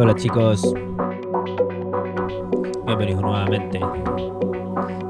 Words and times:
Hola 0.00 0.14
chicos, 0.14 0.62
bienvenidos 2.86 3.20
nuevamente. 3.20 3.80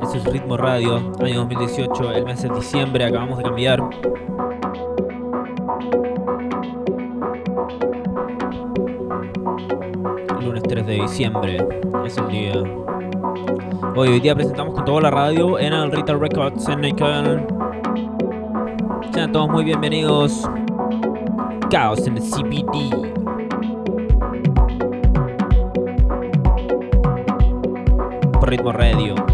Este 0.00 0.16
es 0.16 0.24
Ritmo 0.24 0.56
Radio, 0.56 0.96
año 1.20 1.40
2018, 1.40 2.12
el 2.12 2.24
mes 2.24 2.40
de 2.40 2.48
diciembre, 2.48 3.04
acabamos 3.04 3.36
de 3.36 3.44
cambiar. 3.44 3.80
Lunes 10.40 10.62
3 10.62 10.86
de 10.86 10.94
diciembre 10.94 11.68
es 12.06 12.16
el 12.16 12.28
día. 12.28 12.54
Hoy, 13.94 14.08
hoy 14.08 14.20
día 14.20 14.34
presentamos 14.34 14.74
con 14.74 14.86
toda 14.86 15.02
la 15.02 15.10
radio 15.10 15.58
en 15.58 15.74
el 15.74 15.92
Retail 15.92 16.18
Records 16.18 16.66
en 16.66 16.80
Nickel. 16.80 17.46
Sean 19.12 19.32
todos 19.32 19.50
muy 19.50 19.64
bienvenidos. 19.64 20.48
Caos 21.68 22.06
en 22.06 22.16
el 22.16 22.22
CBD. 22.22 23.17
Ritmo 28.48 28.72
Radio 28.72 29.27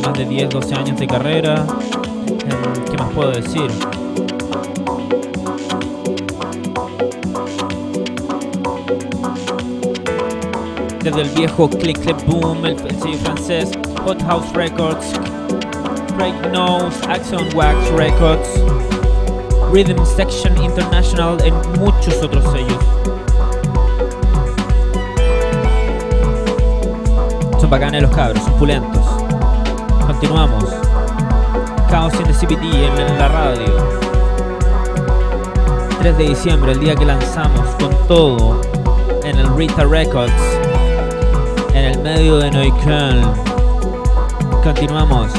más 0.00 0.18
de 0.18 0.24
10, 0.24 0.50
12 0.50 0.74
años 0.74 0.98
de 0.98 1.06
carrera. 1.06 1.66
Em, 2.28 2.84
¿Qué 2.90 2.96
más 2.96 3.12
puedo 3.12 3.30
decir? 3.30 3.70
desde 11.02 11.22
el 11.22 11.30
viejo 11.30 11.68
Click 11.68 11.98
Click 11.98 12.26
Boom, 12.26 12.64
el, 12.64 12.78
sello 12.78 13.18
francés, 13.24 13.72
Hot 14.04 14.22
House 14.22 14.52
Records, 14.54 15.04
Break 16.16 16.52
Nose, 16.52 16.96
Action 17.08 17.48
Wax 17.56 17.76
Records, 17.96 18.48
Rhythm 19.72 20.00
Section 20.06 20.56
International, 20.62 21.36
en 21.44 21.54
muchos 21.80 22.22
otros 22.22 22.44
sellos. 22.52 22.78
Bacanes 27.72 28.02
los 28.02 28.10
cabros, 28.10 28.44
son 28.44 28.52
pulentos. 28.58 29.21
Continuamos. 30.12 30.64
Chaos 31.88 32.12
in 32.20 32.24
the 32.24 32.34
CBD 32.34 32.84
en 32.84 33.18
la 33.18 33.28
radio. 33.28 33.98
3 36.00 36.18
de 36.18 36.24
diciembre, 36.24 36.72
el 36.72 36.80
día 36.80 36.94
que 36.94 37.06
lanzamos 37.06 37.66
con 37.80 37.96
todo 38.06 38.60
en 39.24 39.38
el 39.38 39.48
Rita 39.56 39.84
Records 39.84 40.32
en 41.72 41.84
el 41.84 41.98
medio 42.00 42.36
de 42.36 42.50
Neukölln. 42.50 43.22
Continuamos. 44.62 45.32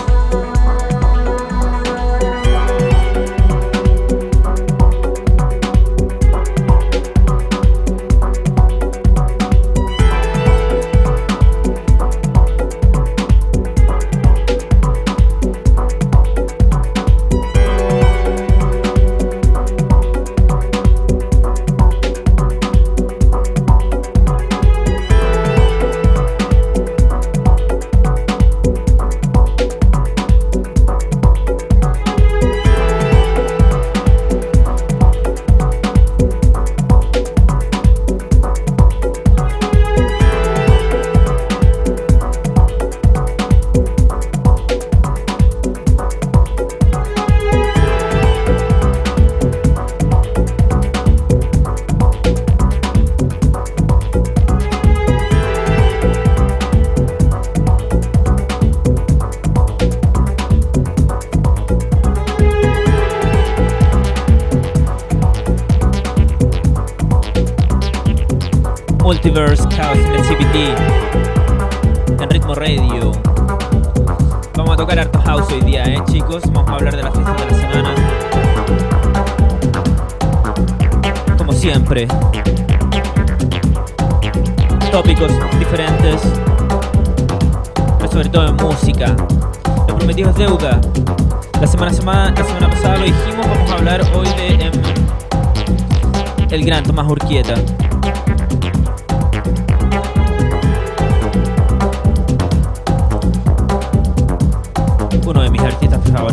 In 69.92 70.12
the 70.12 70.22
CBT 70.24 70.58
en 72.22 72.30
Ritmo 72.30 72.56
Radio. 72.56 73.12
Vamos 74.56 74.74
a 74.74 74.78
tocar 74.78 74.98
harto 74.98 75.20
house 75.22 75.52
hoy 75.52 75.60
día, 75.62 75.84
eh 75.84 76.02
chicos. 76.10 76.42
Vamos 76.52 76.72
a 76.72 76.76
hablar 76.76 76.96
de 76.96 77.04
las 77.04 77.14
fiestas 77.14 77.38
de 77.38 77.46
la 77.46 77.58
semana. 77.58 77.94
Como 81.38 81.52
siempre. 81.52 82.08
Tópicos 84.90 85.32
diferentes. 85.60 86.22
Pero 88.00 88.12
sobre 88.12 88.30
todo 88.30 88.48
en 88.48 88.56
música. 88.56 89.16
Lo 89.88 89.98
prometido 89.98 90.32
deuda. 90.32 90.80
La 91.60 91.68
semana, 91.68 91.92
semana, 91.92 92.32
la 92.32 92.46
semana 92.46 92.70
pasada 92.70 92.98
lo 92.98 93.04
dijimos, 93.04 93.48
vamos 93.48 93.70
a 93.70 93.76
hablar 93.76 94.02
hoy 94.16 94.28
de 94.38 94.66
em, 94.66 94.72
el 96.50 96.66
gran 96.66 96.84
Tomás 96.84 97.06
Urquieta. 97.08 97.56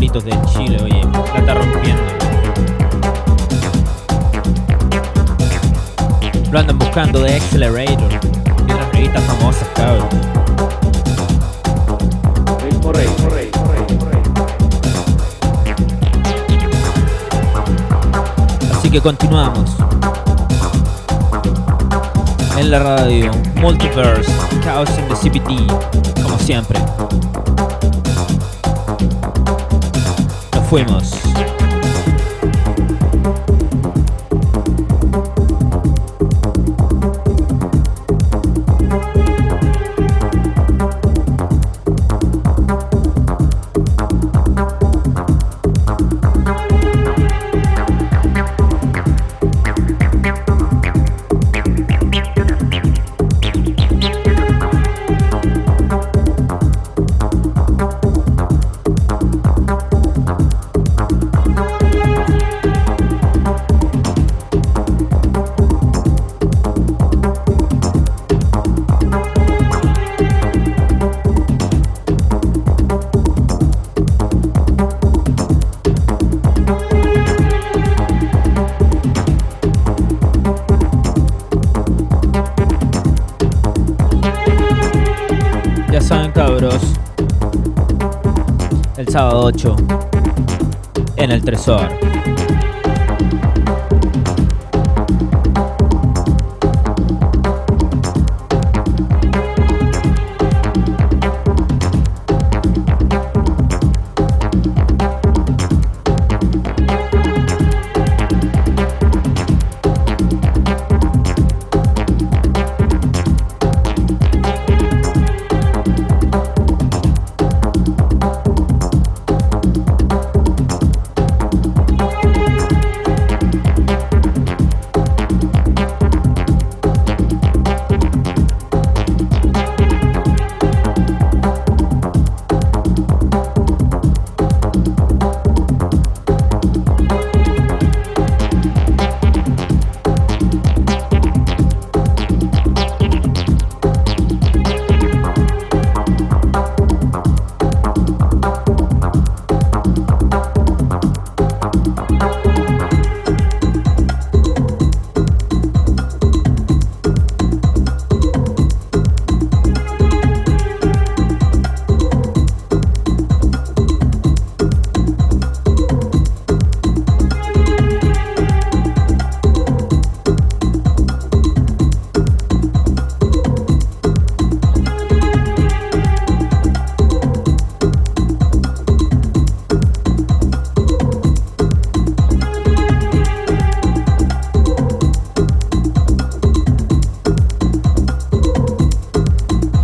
Favoritos 0.00 0.24
de 0.24 0.30
Chile, 0.46 0.78
oye, 0.82 1.02
la 1.34 1.40
está 1.40 1.54
rompiendo. 1.54 2.02
Lo 6.50 6.58
andan 6.58 6.78
buscando 6.78 7.20
de 7.20 7.34
Accelerator 7.34 8.08
y 8.66 8.72
otras 8.72 8.92
revistas 8.92 9.24
famosas, 9.24 9.68
cabrón. 9.74 10.08
Así 18.72 18.90
que 18.90 19.00
continuamos. 19.02 19.70
En 22.56 22.70
la 22.70 22.78
radio, 22.78 23.30
Multiverse, 23.56 24.32
Chaos 24.62 24.88
in 24.98 25.08
the 25.08 25.14
CBT, 25.14 26.22
como 26.22 26.38
siempre. 26.38 26.80
Fuimos. 30.70 31.49
Sábado 89.10 89.40
8 89.42 89.76
en 91.16 91.32
el 91.32 91.42
Tresor. 91.42 92.09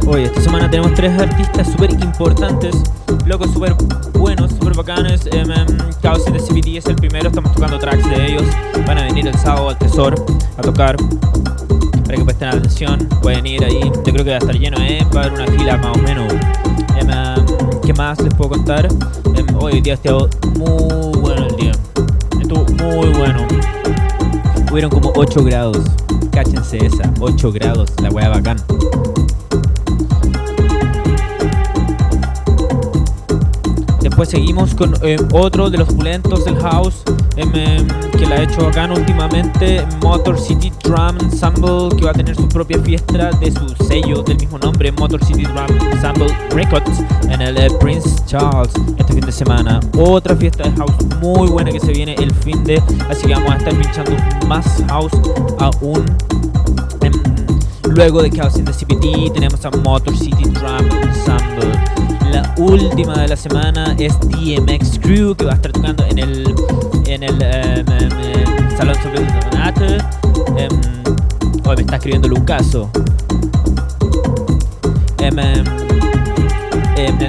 Hoy, 0.08 0.22
esta 0.22 0.40
semana 0.40 0.70
tenemos 0.70 0.94
tres 0.94 1.18
artistas 1.18 1.66
súper 1.66 1.90
importantes, 1.90 2.76
locos 3.24 3.50
súper 3.52 3.74
buenos, 4.12 4.52
súper 4.52 4.74
bacanes. 4.74 5.26
Em, 5.32 5.50
em, 5.50 5.66
Chaos 6.00 6.24
the 6.26 6.38
CBD 6.38 6.76
es 6.76 6.86
el 6.86 6.94
primero, 6.94 7.28
estamos 7.28 7.52
tocando 7.52 7.76
tracks 7.76 8.08
de 8.08 8.26
ellos. 8.26 8.44
Van 8.86 8.98
a 8.98 9.02
venir 9.02 9.26
el 9.26 9.36
sábado 9.36 9.70
al 9.70 9.78
Tesor 9.78 10.14
a 10.56 10.62
tocar. 10.62 10.96
Para 12.04 12.18
que 12.18 12.24
presten 12.24 12.48
atención, 12.48 13.08
pueden 13.20 13.46
ir 13.46 13.64
ahí. 13.64 13.80
Yo 13.82 14.12
creo 14.12 14.24
que 14.24 14.30
va 14.30 14.36
a 14.36 14.38
estar 14.38 14.56
lleno, 14.56 14.76
¿eh? 14.78 15.04
Va 15.12 15.22
a 15.22 15.24
haber 15.24 15.40
una 15.40 15.58
fila 15.58 15.76
más 15.78 15.96
o 15.96 16.00
menos. 16.00 16.32
Em, 16.96 17.80
¿Qué 17.84 17.92
más 17.94 18.22
les 18.22 18.32
puedo 18.34 18.50
contar? 18.50 18.86
Em, 19.34 19.46
hoy 19.60 19.80
día 19.80 19.94
estuvo 19.94 20.28
muy 20.54 21.18
bueno 21.18 21.46
el 21.48 21.56
día. 21.56 21.72
Estuvo 22.40 22.64
muy 22.84 23.08
bueno. 23.08 23.44
Hubieron 24.70 24.90
como 24.90 25.12
8 25.16 25.42
grados. 25.42 25.78
Cáchense 26.30 26.78
esa, 26.78 27.12
8 27.18 27.50
grados, 27.50 27.92
la 28.00 28.10
wea 28.10 28.28
bacán. 28.28 28.56
Después 34.16 34.30
seguimos 34.30 34.74
con 34.74 34.94
eh, 35.02 35.18
otro 35.34 35.68
de 35.68 35.76
los 35.76 35.88
pulentos 35.92 36.46
del 36.46 36.56
house 36.60 37.02
em, 37.36 37.52
que 37.52 38.26
la 38.26 38.36
ha 38.36 38.42
hecho 38.44 38.64
bacán 38.64 38.90
últimamente, 38.92 39.86
Motor 40.02 40.40
City 40.40 40.72
Drum 40.82 41.18
Ensemble, 41.20 41.94
que 41.98 42.06
va 42.06 42.12
a 42.12 42.14
tener 42.14 42.34
su 42.34 42.48
propia 42.48 42.78
fiesta 42.78 43.30
de 43.32 43.52
su 43.52 43.84
sello 43.84 44.22
del 44.22 44.38
mismo 44.38 44.56
nombre, 44.56 44.90
Motor 44.92 45.22
City 45.22 45.42
Drum 45.42 45.92
Ensemble 45.92 46.34
Records, 46.48 47.02
en 47.28 47.42
el 47.42 47.58
eh, 47.58 47.68
Prince 47.78 48.08
Charles 48.24 48.72
este 48.96 49.12
fin 49.12 49.20
de 49.20 49.32
semana. 49.32 49.80
Otra 49.98 50.34
fiesta 50.34 50.62
de 50.62 50.74
house 50.78 50.94
muy 51.20 51.48
buena 51.48 51.70
que 51.70 51.80
se 51.80 51.92
viene 51.92 52.14
el 52.14 52.32
fin 52.36 52.64
de, 52.64 52.82
así 53.10 53.26
que 53.26 53.34
vamos 53.34 53.50
a 53.50 53.56
estar 53.58 53.74
pinchando 53.74 54.12
más 54.46 54.82
house 54.88 55.12
aún. 55.58 56.06
Em, 57.02 57.12
luego 57.90 58.22
de 58.22 58.30
Chaos 58.30 58.56
in 58.56 58.64
the 58.64 58.72
CPT 58.72 59.34
tenemos 59.34 59.62
a 59.66 59.70
Motor 59.72 60.16
City 60.16 60.44
Drum 60.44 60.86
Ensemble. 61.02 61.85
La 62.36 62.54
última 62.58 63.14
de 63.14 63.28
la 63.28 63.36
semana 63.36 63.96
es 63.98 64.12
DMX 64.20 64.98
Crew 64.98 65.34
que 65.34 65.46
va 65.46 65.52
a 65.52 65.54
estar 65.54 65.72
tocando 65.72 66.04
en 66.04 66.18
el 66.18 66.54
en 67.06 67.22
el 67.22 67.42
em, 67.42 67.86
em, 67.88 68.76
Salón 68.76 68.94
Sobre 69.02 69.24
Donate. 69.24 69.96
Em, 70.58 70.68
Hoy 71.64 71.76
me 71.76 71.80
está 71.80 71.96
escribiendo 71.96 72.28
Lucaso. 72.28 72.90
En 75.18 75.38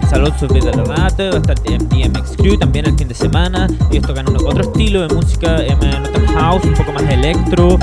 Salud 0.09 0.33
sobre 0.37 0.61
la 0.61 0.71
Renate, 0.73 1.29
va 1.29 1.35
a 1.35 1.39
estar 1.39 1.55
en 1.63 1.87
DMX 1.87 2.35
Crew 2.35 2.57
también 2.57 2.85
el 2.85 2.97
fin 2.97 3.07
de 3.07 3.15
semana. 3.15 3.67
Ellos 3.89 4.05
tocan 4.05 4.27
otro 4.27 4.61
estilo 4.61 5.07
de 5.07 5.15
música, 5.15 5.55
tan 5.55 6.27
house, 6.35 6.65
un 6.65 6.73
poco 6.73 6.91
más 6.91 7.03
electro, 7.03 7.79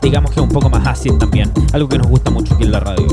digamos 0.00 0.30
que 0.30 0.40
un 0.40 0.48
poco 0.48 0.70
más 0.70 0.86
acid 0.86 1.14
también. 1.14 1.50
Algo 1.72 1.88
que 1.88 1.98
nos 1.98 2.06
gusta 2.06 2.30
mucho 2.30 2.54
aquí 2.54 2.62
en 2.62 2.70
la 2.70 2.78
radio. 2.78 3.06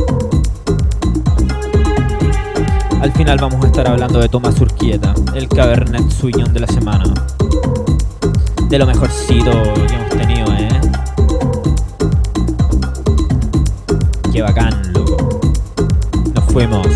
Al 3.02 3.14
final 3.14 3.38
vamos 3.40 3.64
a 3.64 3.68
estar 3.68 3.88
hablando 3.88 4.20
de 4.20 4.28
Tomás 4.28 4.60
Urquieta, 4.60 5.14
el 5.34 5.48
Cabernet 5.48 6.10
Sauvignon 6.10 6.54
de 6.54 6.60
la 6.60 6.68
semana. 6.68 7.06
De 8.68 8.78
lo 8.78 8.86
mejorcito 8.86 9.52
que 9.88 9.96
hemos 9.96 10.10
tenido, 10.10 10.54
¿eh? 10.54 10.70
Qué 14.34 14.42
bacán, 14.42 14.94
loco. 14.94 15.40
Nos 16.36 16.44
fuimos. 16.46 16.88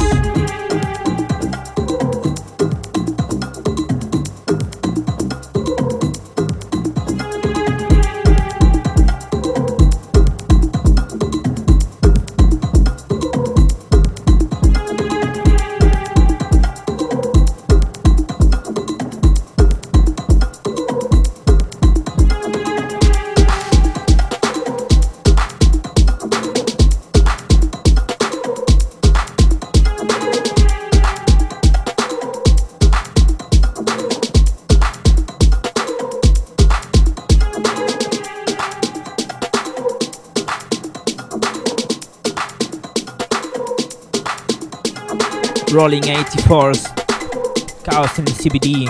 Rolling 46.34 46.74
84s, 46.74 47.84
Chaos 47.84 48.20
in 48.20 48.26
the 48.26 48.32
CBD, 48.32 48.90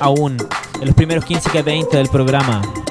aún 0.00 0.36
en 0.80 0.86
los 0.86 0.94
primeros 0.94 1.24
15 1.24 1.50
que 1.50 1.62
20 1.62 1.96
del 1.96 2.08
programa. 2.08 2.81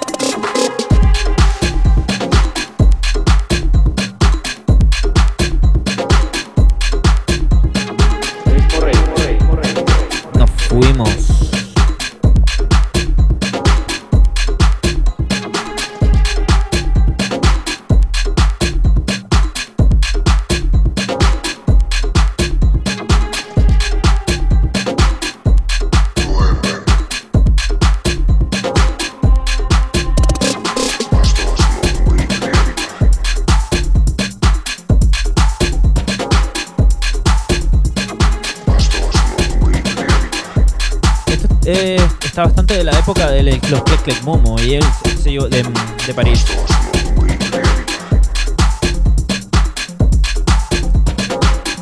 De 43.59 43.69
los 43.69 43.83
Clec 43.83 44.01
Clec 44.03 44.23
Momo 44.23 44.55
y 44.61 44.75
el 44.75 44.83
sello 45.21 45.49
de, 45.49 45.63
de 46.07 46.13
París. 46.13 46.45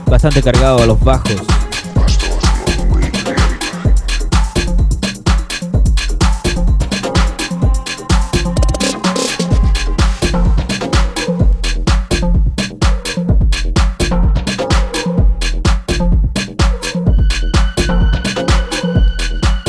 Bastante 0.08 0.42
cargado 0.42 0.82
a 0.82 0.86
los 0.88 1.00
bajos. 1.00 1.36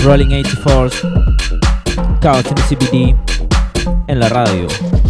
Rolling 0.02 0.28
84s, 0.28 1.19
The 2.20 2.54
CBD, 2.68 3.16
en 4.06 4.20
la 4.20 4.28
radio. 4.28 5.10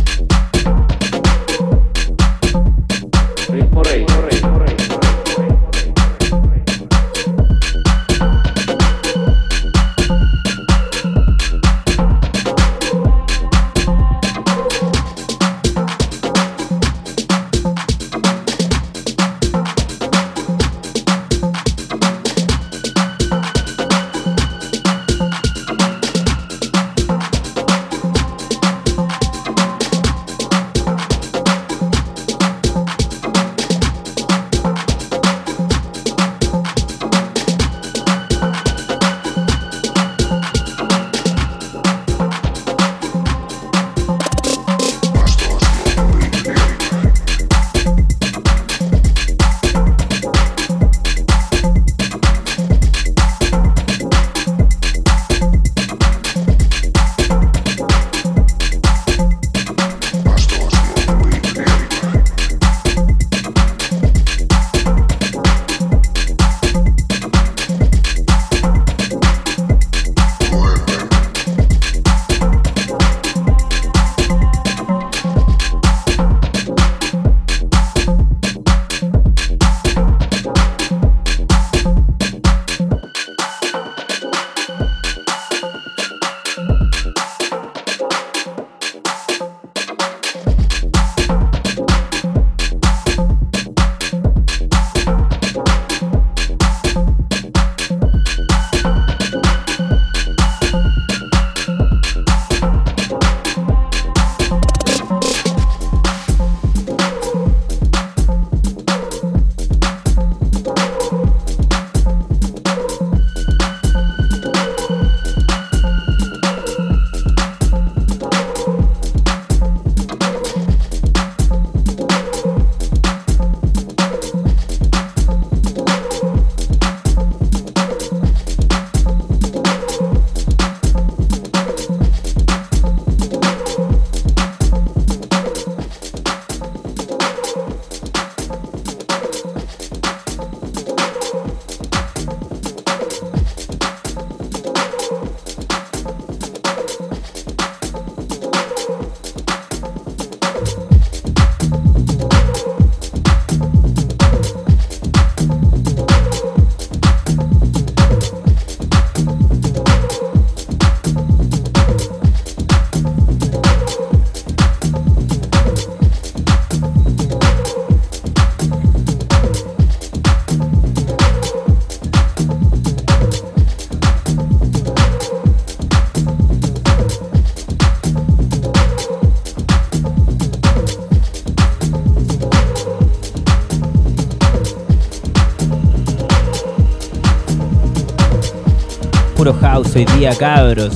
House 189.83 189.97
hoy 189.97 190.05
día, 190.17 190.35
cabros. 190.37 190.93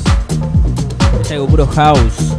Les 1.19 1.29
traigo 1.29 1.47
puro 1.47 1.67
house. 1.67 2.35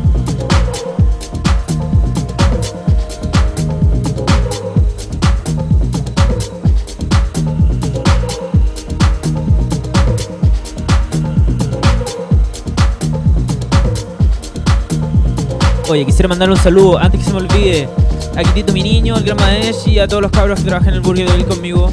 Oye, 15.88 16.06
quisiera 16.06 16.28
mandar 16.28 16.50
un 16.50 16.58
saludo 16.58 16.98
antes 16.98 17.20
que 17.22 17.26
se 17.26 17.32
me 17.32 17.40
olvide. 17.40 17.90
A 18.36 18.44
Quitito 18.44 18.74
mi 18.74 18.84
niño, 18.84 19.18
el 19.18 19.24
gran 19.24 19.38
Maesh 19.38 19.88
y 19.88 20.00
a 20.00 20.08
todos 20.08 20.22
los 20.22 20.32
cabros 20.32 20.60
que 20.60 20.66
trabajan 20.66 20.90
en 20.90 20.96
el 20.96 21.02
Burger 21.02 21.28
Grill 21.28 21.46
conmigo. 21.46 21.92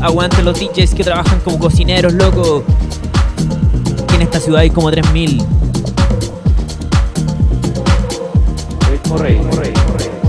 Aguanten 0.00 0.44
los 0.44 0.58
DJs 0.58 0.94
que 0.94 1.04
trabajan 1.04 1.40
como 1.40 1.58
cocineros, 1.58 2.12
loco. 2.14 2.64
En 4.20 4.24
esta 4.24 4.38
ciudad 4.38 4.60
hay 4.60 4.68
como 4.68 4.90
3000. 4.90 5.38
Ritmo 8.90 9.16
Rey, 9.16 9.38
Rey, 9.38 9.40
Rey, 9.40 9.72
Rey, 9.72 9.72
Rey. 9.96 10.19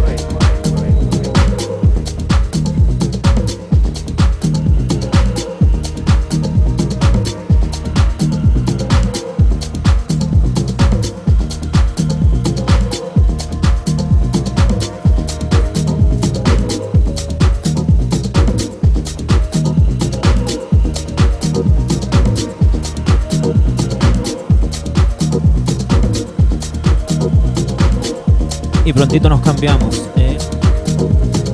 Y 28.92 28.94
prontito 28.94 29.30
nos 29.30 29.40
cambiamos. 29.40 30.02
eh. 30.18 30.38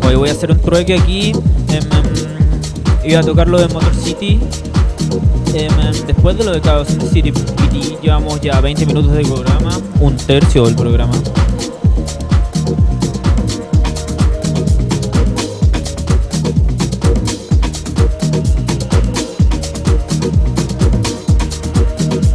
Hoy 0.04 0.16
voy 0.16 0.30
a 0.30 0.32
hacer 0.32 0.50
un 0.52 0.60
trueque 0.60 0.96
aquí. 0.96 1.34
em, 1.70 1.76
em, 1.76 3.12
iba 3.12 3.20
a 3.20 3.24
tocar 3.24 3.48
lo 3.48 3.60
de 3.60 3.68
Motor 3.68 3.94
City. 3.94 4.40
Em, 5.54 5.66
em, 5.66 6.06
después 6.08 6.36
de 6.36 6.44
lo 6.46 6.52
de 6.52 6.62
Chaos 6.62 6.88
City 7.14 7.32
PT, 7.32 8.00
llevamos 8.02 8.42
ya 8.42 8.60
20 8.60 8.88
minutos 8.88 9.12
de 9.12 9.22
programa. 9.22 9.80
Un 10.00 10.18
tercio 10.18 10.66
del 10.66 10.74
programa. 10.74 11.14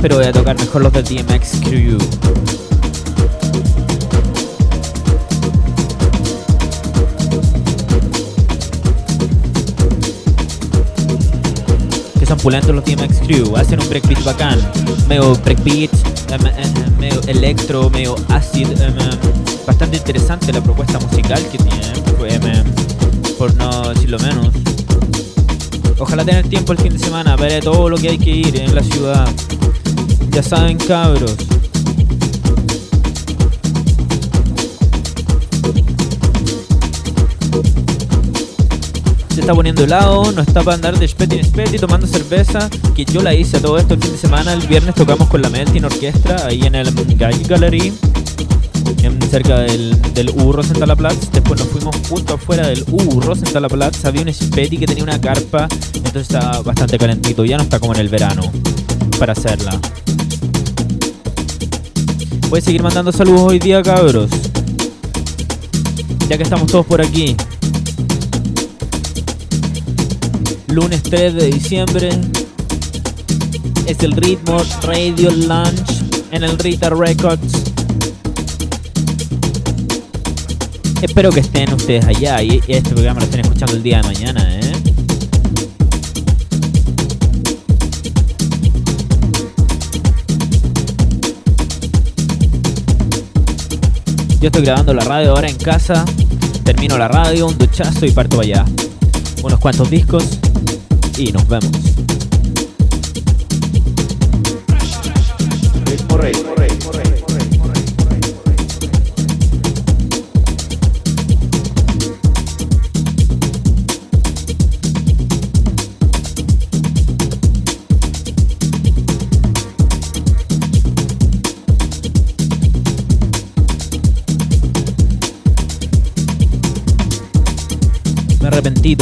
Pero 0.00 0.14
voy 0.14 0.26
a 0.26 0.32
tocar 0.32 0.56
mejor 0.56 0.82
los 0.82 0.92
de 0.92 1.02
DMX 1.02 1.60
Crew. 1.64 1.98
Pulentos 12.42 12.74
los 12.74 12.84
DMX 12.84 13.20
Crew, 13.20 13.56
hacen 13.56 13.80
un 13.80 13.88
breakbeat 13.88 14.24
bacán, 14.24 14.58
medio 15.08 15.34
breakbeat, 15.36 15.90
em, 16.30 16.46
em, 16.46 16.98
medio 16.98 17.20
electro, 17.28 17.88
medio 17.88 18.16
acid, 18.30 18.66
em, 18.80 18.96
bastante 19.64 19.98
interesante 19.98 20.52
la 20.52 20.60
propuesta 20.60 20.98
musical 20.98 21.40
que 21.50 21.58
tienen, 21.58 22.64
por 23.38 23.54
no 23.54 23.90
decirlo 23.90 24.18
menos. 24.18 24.48
Ojalá 25.98 26.24
tener 26.24 26.48
tiempo 26.48 26.72
el 26.72 26.78
fin 26.78 26.92
de 26.92 26.98
semana, 26.98 27.36
veré 27.36 27.60
todo 27.60 27.88
lo 27.88 27.96
que 27.96 28.10
hay 28.10 28.18
que 28.18 28.30
ir 28.30 28.56
en 28.56 28.74
la 28.74 28.82
ciudad. 28.82 29.28
Ya 30.30 30.42
saben, 30.42 30.78
cabros. 30.78 31.36
Está 39.42 39.54
poniendo 39.54 39.82
helado, 39.82 40.30
no 40.32 40.40
está 40.42 40.62
para 40.62 40.76
andar 40.76 40.96
de 40.98 41.06
speti 41.08 41.36
en 41.38 41.44
speti 41.44 41.76
tomando 41.78 42.06
cerveza, 42.06 42.70
que 42.94 43.04
yo 43.04 43.22
la 43.22 43.34
hice 43.34 43.60
todo 43.60 43.76
esto 43.76 43.94
el 43.94 44.00
fin 44.00 44.12
de 44.12 44.18
semana, 44.18 44.52
el 44.52 44.64
viernes 44.68 44.94
tocamos 44.94 45.28
con 45.28 45.42
la 45.42 45.48
Melting 45.50 45.84
Orquestra 45.84 46.46
ahí 46.46 46.62
en 46.62 46.76
el 46.76 46.92
Guy 46.94 47.16
Gallery, 47.48 47.92
en- 49.02 49.20
cerca 49.30 49.58
del, 49.60 50.00
del 50.14 50.30
U 50.30 50.52
Rosenthal 50.52 50.96
Platz, 50.96 51.28
después 51.32 51.58
nos 51.58 51.68
fuimos 51.68 51.96
justo 52.08 52.34
afuera 52.34 52.68
del 52.68 52.84
U 52.92 53.20
Rosenthal 53.20 53.66
Platz, 53.68 54.04
había 54.04 54.22
un 54.22 54.32
speti 54.32 54.78
que 54.78 54.86
tenía 54.86 55.02
una 55.02 55.20
carpa, 55.20 55.66
entonces 55.94 56.22
estaba 56.22 56.62
bastante 56.62 56.96
calentito, 56.96 57.44
ya 57.44 57.56
no 57.56 57.64
está 57.64 57.80
como 57.80 57.94
en 57.94 58.00
el 58.00 58.08
verano 58.08 58.42
para 59.18 59.32
hacerla. 59.32 59.78
Voy 62.48 62.58
a 62.60 62.62
seguir 62.62 62.82
mandando 62.82 63.10
saludos 63.10 63.40
hoy 63.42 63.58
día, 63.58 63.82
cabros. 63.82 64.30
Ya 66.28 66.36
que 66.36 66.42
estamos 66.44 66.66
todos 66.70 66.84
por 66.86 67.00
aquí. 67.00 67.34
Lunes 70.72 71.02
3 71.02 71.34
de 71.34 71.46
diciembre. 71.50 72.10
Es 73.86 74.00
el 74.00 74.12
ritmo 74.12 74.58
Radio 74.82 75.30
Lunch 75.30 76.02
en 76.30 76.44
el 76.44 76.58
Rita 76.58 76.88
Records. 76.88 77.52
Espero 81.02 81.30
que 81.30 81.40
estén 81.40 81.74
ustedes 81.74 82.06
allá 82.06 82.42
y 82.42 82.62
este 82.68 82.90
programa 82.90 83.20
lo 83.20 83.26
estén 83.26 83.40
escuchando 83.40 83.76
el 83.76 83.82
día 83.82 83.98
de 83.98 84.02
mañana, 84.04 84.60
¿eh? 84.60 84.72
Yo 94.40 94.46
estoy 94.46 94.62
grabando 94.62 94.94
la 94.94 95.04
radio 95.04 95.32
ahora 95.32 95.48
en 95.48 95.56
casa. 95.56 96.04
Termino 96.64 96.96
la 96.96 97.08
radio, 97.08 97.48
un 97.48 97.58
duchazo 97.58 98.06
y 98.06 98.10
parto 98.12 98.40
allá. 98.40 98.64
Unos 99.42 99.58
cuantos 99.58 99.90
discos 99.90 100.38
y 101.18 101.32
nos 101.32 101.46
vemos. 101.48 101.70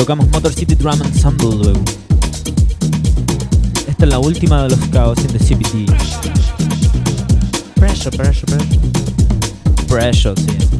Tocamos 0.00 0.30
Motor 0.30 0.54
City 0.54 0.74
Drum 0.76 0.98
Ensemble 1.02 1.56
luego. 1.56 1.80
Esta 3.86 4.04
es 4.04 4.08
la 4.08 4.18
última 4.18 4.62
de 4.62 4.70
los 4.70 4.78
caos 4.88 5.18
en 5.18 5.26
the 5.26 5.38
CPT. 5.38 5.92
Pressure, 7.74 8.16
pressure, 8.16 8.46
pressure. 8.46 8.80
Pressure, 9.86 10.34
sí. 10.40 10.79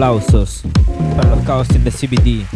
Aplausos 0.00 0.62
para 1.14 1.36
los 1.36 1.44
caos 1.44 1.68
en 1.74 1.84
the 1.84 1.90
CBD. 1.90 2.46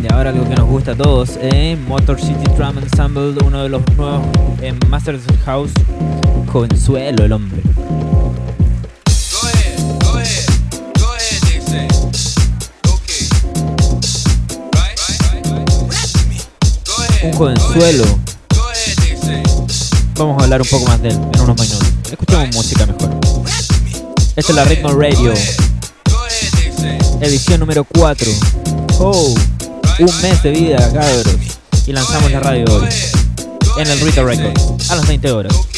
Y 0.00 0.12
ahora 0.12 0.30
algo 0.30 0.48
que 0.48 0.54
nos 0.54 0.68
gusta 0.68 0.92
a 0.92 0.94
todos, 0.94 1.30
eh, 1.42 1.76
Motor 1.88 2.20
City 2.20 2.44
Drum 2.56 2.78
Ensemble, 2.78 3.34
uno 3.44 3.64
de 3.64 3.68
los 3.68 3.82
nuevos 3.96 4.22
eh, 4.62 4.72
Masters 4.88 5.24
House, 5.44 5.72
jovenzuelo 6.52 7.24
el 7.24 7.32
hombre. 7.32 7.60
Go 17.36 17.48
ahead, 17.48 18.29
Vamos 20.20 20.38
a 20.38 20.44
hablar 20.44 20.60
un 20.60 20.68
poco 20.68 20.84
más 20.84 21.00
de 21.00 21.08
él 21.08 21.14
en 21.14 21.40
unos 21.40 21.58
minutos. 21.58 21.88
Escuchemos 22.10 22.54
música 22.54 22.84
mejor. 22.84 23.08
Esta 24.36 24.52
es 24.52 24.54
la 24.54 24.64
Ritmo 24.64 24.92
Radio, 24.92 25.32
edición 27.22 27.60
número 27.60 27.84
4. 27.84 28.30
Oh, 28.98 29.34
un 29.98 30.20
mes 30.20 30.42
de 30.42 30.50
vida, 30.50 30.76
cabros. 30.92 31.26
Y 31.86 31.92
lanzamos 31.92 32.30
la 32.32 32.40
radio 32.40 32.66
hoy 32.68 32.88
en 33.78 33.88
el 33.88 33.98
Rita 34.00 34.22
Records 34.22 34.90
a 34.90 34.96
las 34.96 35.08
20 35.08 35.32
horas. 35.32 35.69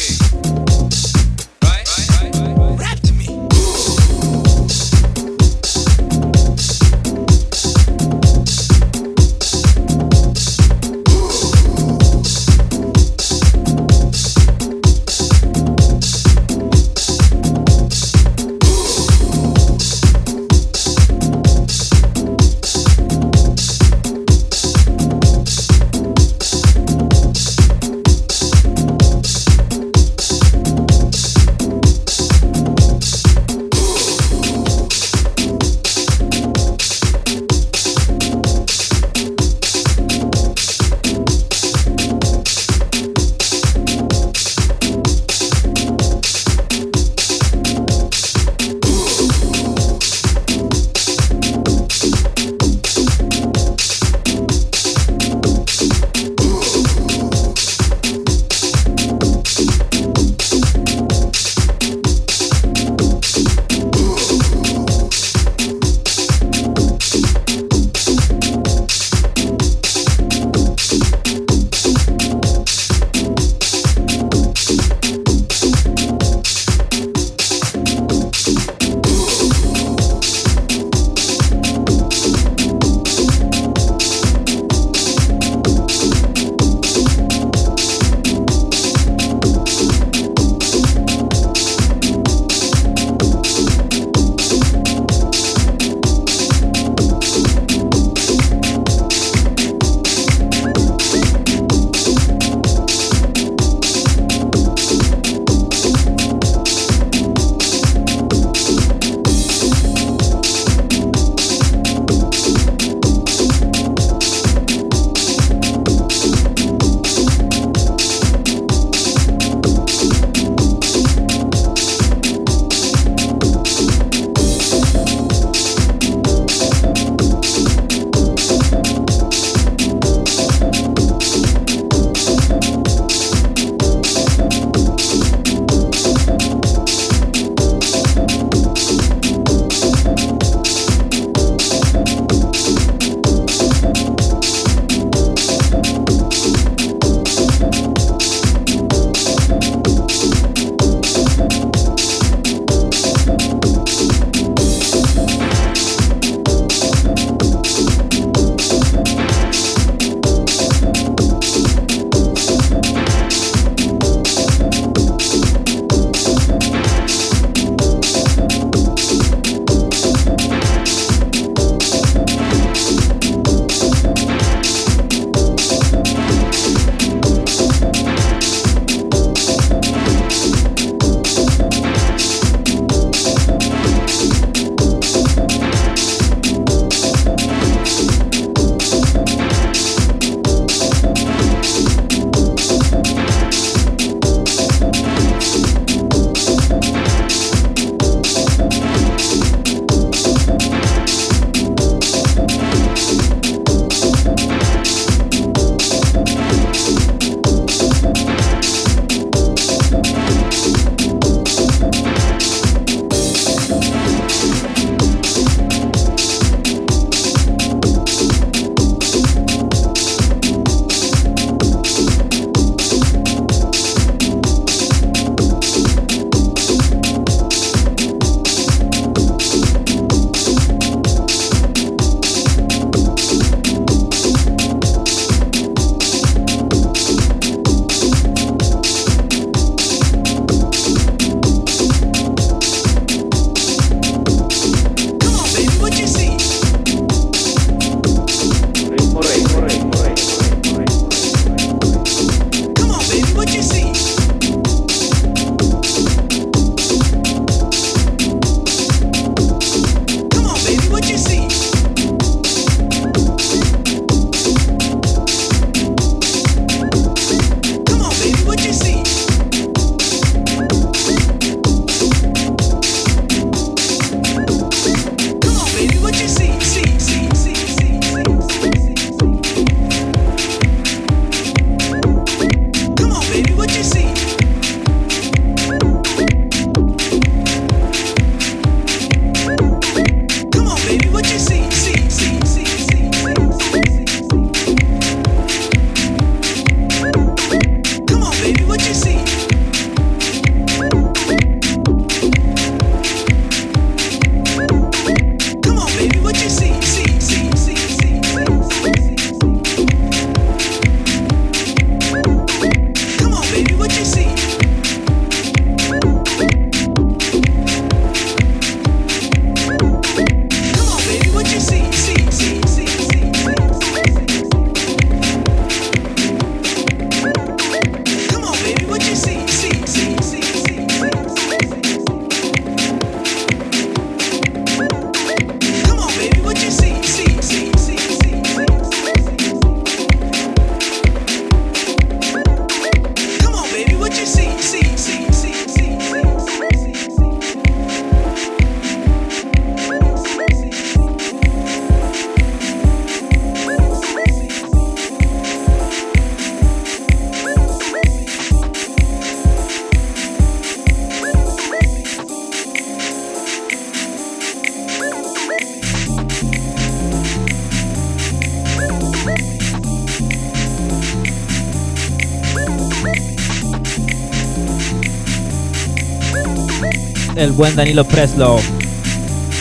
El 377.35 377.51
buen 377.51 377.75
Danilo 377.75 378.03
Preslow. 378.03 378.59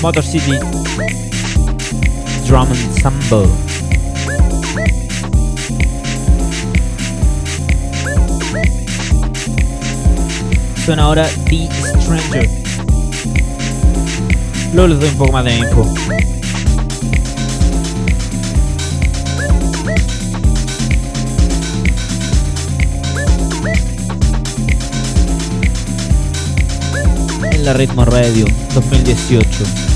Motor 0.01 0.25
City 0.25 0.53
Drum 2.47 2.69
Ensemble. 2.71 3.49
Suena 10.85 11.05
ahora 11.05 11.29
The 11.49 11.69
Stranger. 12.01 12.49
Luego 14.73 14.89
les 14.89 15.01
doy 15.01 15.09
un 15.11 15.17
poco 15.17 15.33
más 15.33 15.45
de 15.45 15.57
info. 15.57 15.87
En 27.63 27.67
la 27.67 27.75
Ritmo 27.75 28.05
Radio 28.05 28.45
2018. 28.75 29.92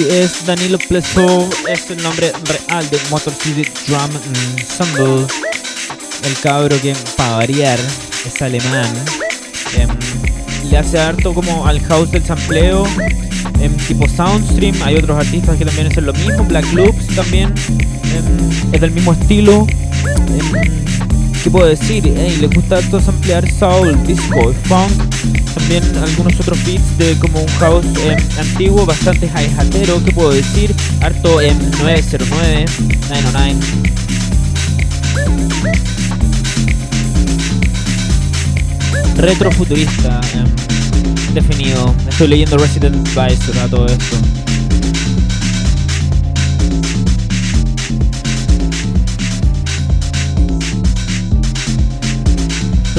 Así 0.00 0.08
es, 0.08 0.46
Danilo 0.46 0.78
Plesov 0.78 1.50
es 1.68 1.90
el 1.90 2.02
nombre 2.02 2.32
real 2.46 2.88
de 2.88 2.98
Motor 3.10 3.34
City 3.34 3.70
Drum 3.86 4.10
Ensemble. 4.56 5.26
El 6.24 6.38
cabro 6.42 6.80
que, 6.80 6.96
para 7.18 7.36
variar, 7.36 7.78
es 8.26 8.40
alemán. 8.40 8.88
Em, 9.76 9.90
le 10.70 10.78
hace 10.78 10.98
harto 10.98 11.34
como 11.34 11.66
al 11.66 11.80
house 11.80 12.10
del 12.12 12.24
sampleo, 12.24 12.86
em, 13.60 13.76
tipo 13.88 14.08
Soundstream. 14.08 14.74
Hay 14.84 14.96
otros 14.96 15.18
artistas 15.18 15.58
que 15.58 15.66
también 15.66 15.88
hacen 15.88 16.06
lo 16.06 16.14
mismo. 16.14 16.44
Black 16.44 16.72
Loops 16.72 17.06
también 17.14 17.52
em, 18.14 18.72
es 18.72 18.80
del 18.80 18.92
mismo 18.92 19.12
estilo. 19.12 19.66
¿Qué 21.42 21.50
puedo 21.50 21.66
decir? 21.66 22.06
Ey, 22.06 22.36
le 22.36 22.48
gusta 22.48 22.76
harto 22.76 23.00
samplear 23.00 23.50
soul, 23.50 23.96
disco, 24.06 24.52
funk. 24.64 24.92
También 25.54 25.82
algunos 26.02 26.38
otros 26.38 26.62
beats 26.66 26.98
de 26.98 27.18
como 27.18 27.40
un 27.40 27.48
house 27.58 27.86
em, 28.04 28.18
antiguo, 28.38 28.84
bastante 28.84 29.26
hi-hatero. 29.26 30.04
¿Qué 30.04 30.12
puedo 30.12 30.32
decir? 30.32 30.74
Harto 31.00 31.40
en 31.40 31.58
909, 31.78 32.66
909. 33.08 33.56
Retrofuturista, 39.16 40.20
em, 40.34 41.34
definido. 41.34 41.94
Estoy 42.06 42.28
leyendo 42.28 42.58
Resident 42.58 42.96
Advisor 43.16 43.58
a 43.58 43.68
todo 43.68 43.86
esto. 43.86 44.16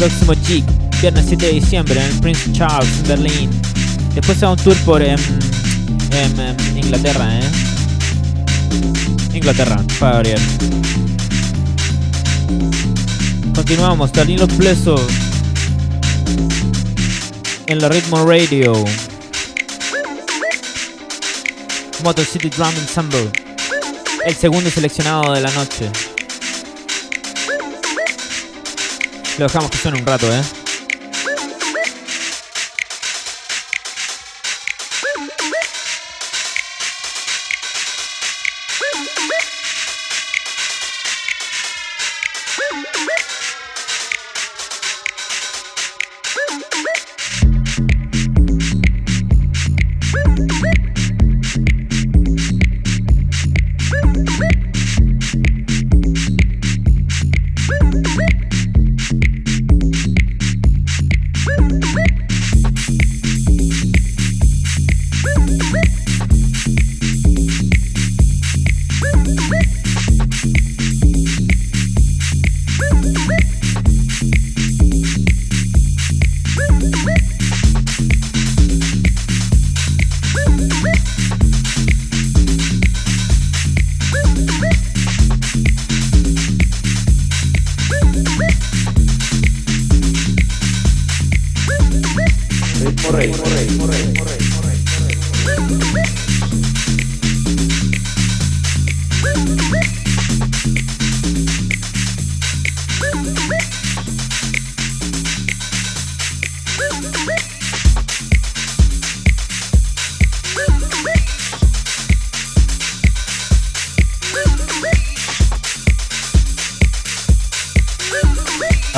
Próximo 0.01 0.33
Jig, 0.47 0.63
viernes 0.99 1.25
7 1.27 1.45
de 1.45 1.51
diciembre 1.51 2.03
en 2.03 2.19
Prince 2.21 2.51
Charles, 2.53 2.89
en 3.01 3.07
Berlín. 3.07 3.61
Después 4.15 4.35
se 4.35 4.47
va 4.47 4.53
un 4.53 4.57
tour 4.57 4.75
por 4.77 4.99
em, 4.99 5.15
em, 6.11 6.39
em, 6.39 6.57
Inglaterra, 6.75 7.37
¿eh? 7.37 7.51
Inglaterra, 9.31 9.79
para 9.99 10.13
variar. 10.13 10.39
Continuamos, 13.53 14.11
Danilo 14.11 14.47
Pleso 14.47 14.95
en 17.67 17.79
la 17.79 17.87
Ritmo 17.87 18.25
Radio. 18.25 18.73
Motor 22.03 22.25
City 22.25 22.49
Drum 22.49 22.73
Ensemble, 22.75 23.29
el 24.25 24.35
segundo 24.35 24.71
seleccionado 24.71 25.31
de 25.33 25.41
la 25.41 25.51
noche. 25.51 25.91
Lo 29.37 29.45
dejamos 29.45 29.71
que 29.71 29.77
suene 29.77 29.99
un 29.99 30.05
rato, 30.05 30.31
¿eh? 30.31 30.41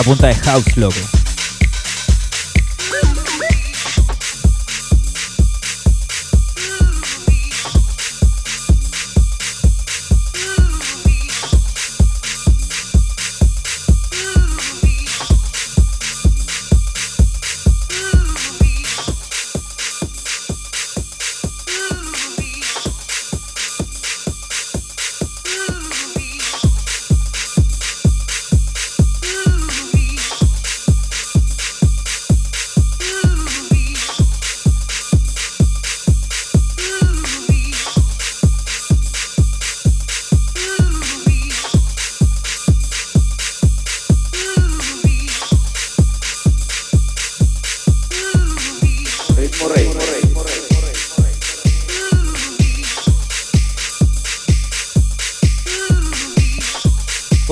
A 0.03 0.05
punta 0.05 0.27
de 0.27 0.35
house, 0.35 0.75
loco. 0.75 1.22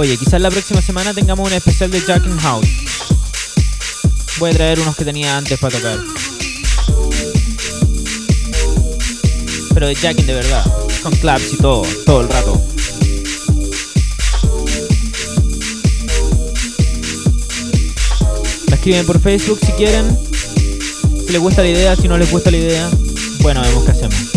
Oye, 0.02 0.18
quizás 0.18 0.42
la 0.42 0.50
próxima 0.50 0.82
semana 0.82 1.14
tengamos 1.14 1.48
un 1.48 1.54
especial 1.54 1.92
de 1.92 2.02
Jack 2.04 2.26
in 2.26 2.36
House. 2.40 2.68
Voy 4.40 4.50
a 4.50 4.54
traer 4.56 4.80
unos 4.80 4.96
que 4.96 5.06
tenía 5.06 5.38
antes 5.38 5.60
para 5.60 5.78
tocar. 5.78 6.00
Pero 9.72 9.86
de 9.86 9.94
Jacking 9.94 10.26
de 10.26 10.34
verdad. 10.34 10.66
Con 11.04 11.14
claps 11.18 11.54
y 11.54 11.58
todo, 11.58 11.84
todo 12.04 12.22
el 12.22 12.30
rato. 12.30 12.60
Me 18.70 18.76
escriben 18.76 19.06
por 19.06 19.22
Facebook 19.22 19.60
si 19.64 19.72
quieren. 19.74 20.18
Si 21.28 21.32
les 21.32 21.40
gusta 21.40 21.62
la 21.62 21.70
idea, 21.70 21.96
si 21.96 22.08
no 22.08 22.18
les 22.18 22.32
gusta 22.32 22.50
la 22.50 22.58
idea. 22.58 22.90
Bueno, 23.42 23.62
vemos 23.62 23.84
qué 23.84 23.92
hacemos. 23.92 24.31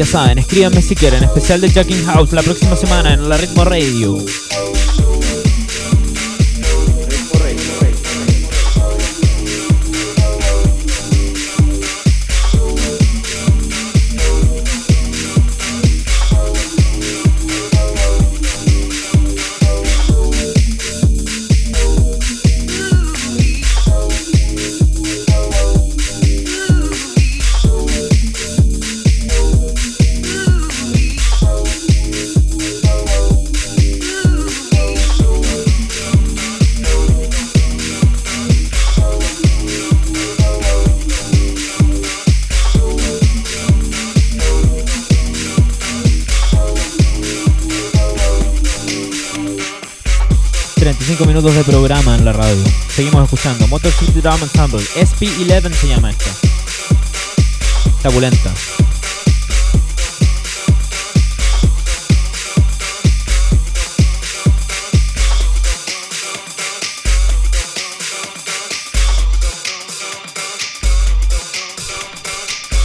Ya 0.00 0.06
saben, 0.06 0.38
escríbanme 0.38 0.80
si 0.80 0.94
quieren. 0.94 1.22
Especial 1.24 1.60
de 1.60 1.68
Jacking 1.68 2.06
House 2.06 2.32
la 2.32 2.42
próxima 2.42 2.74
semana 2.74 3.12
en 3.12 3.28
la 3.28 3.36
Ritmo 3.36 3.64
Radio. 3.64 4.16
De 51.48 51.64
programa 51.64 52.14
en 52.16 52.24
la 52.26 52.34
radio. 52.34 52.62
Seguimos 52.94 53.24
escuchando. 53.24 53.66
Motor 53.68 53.90
City 53.92 54.20
Drum 54.20 54.42
Ensemble. 54.42 54.80
SP11 54.94 55.72
se 55.72 55.88
llama 55.88 56.10
esta. 56.10 56.30
Está 57.86 58.10
pulenta. 58.10 58.52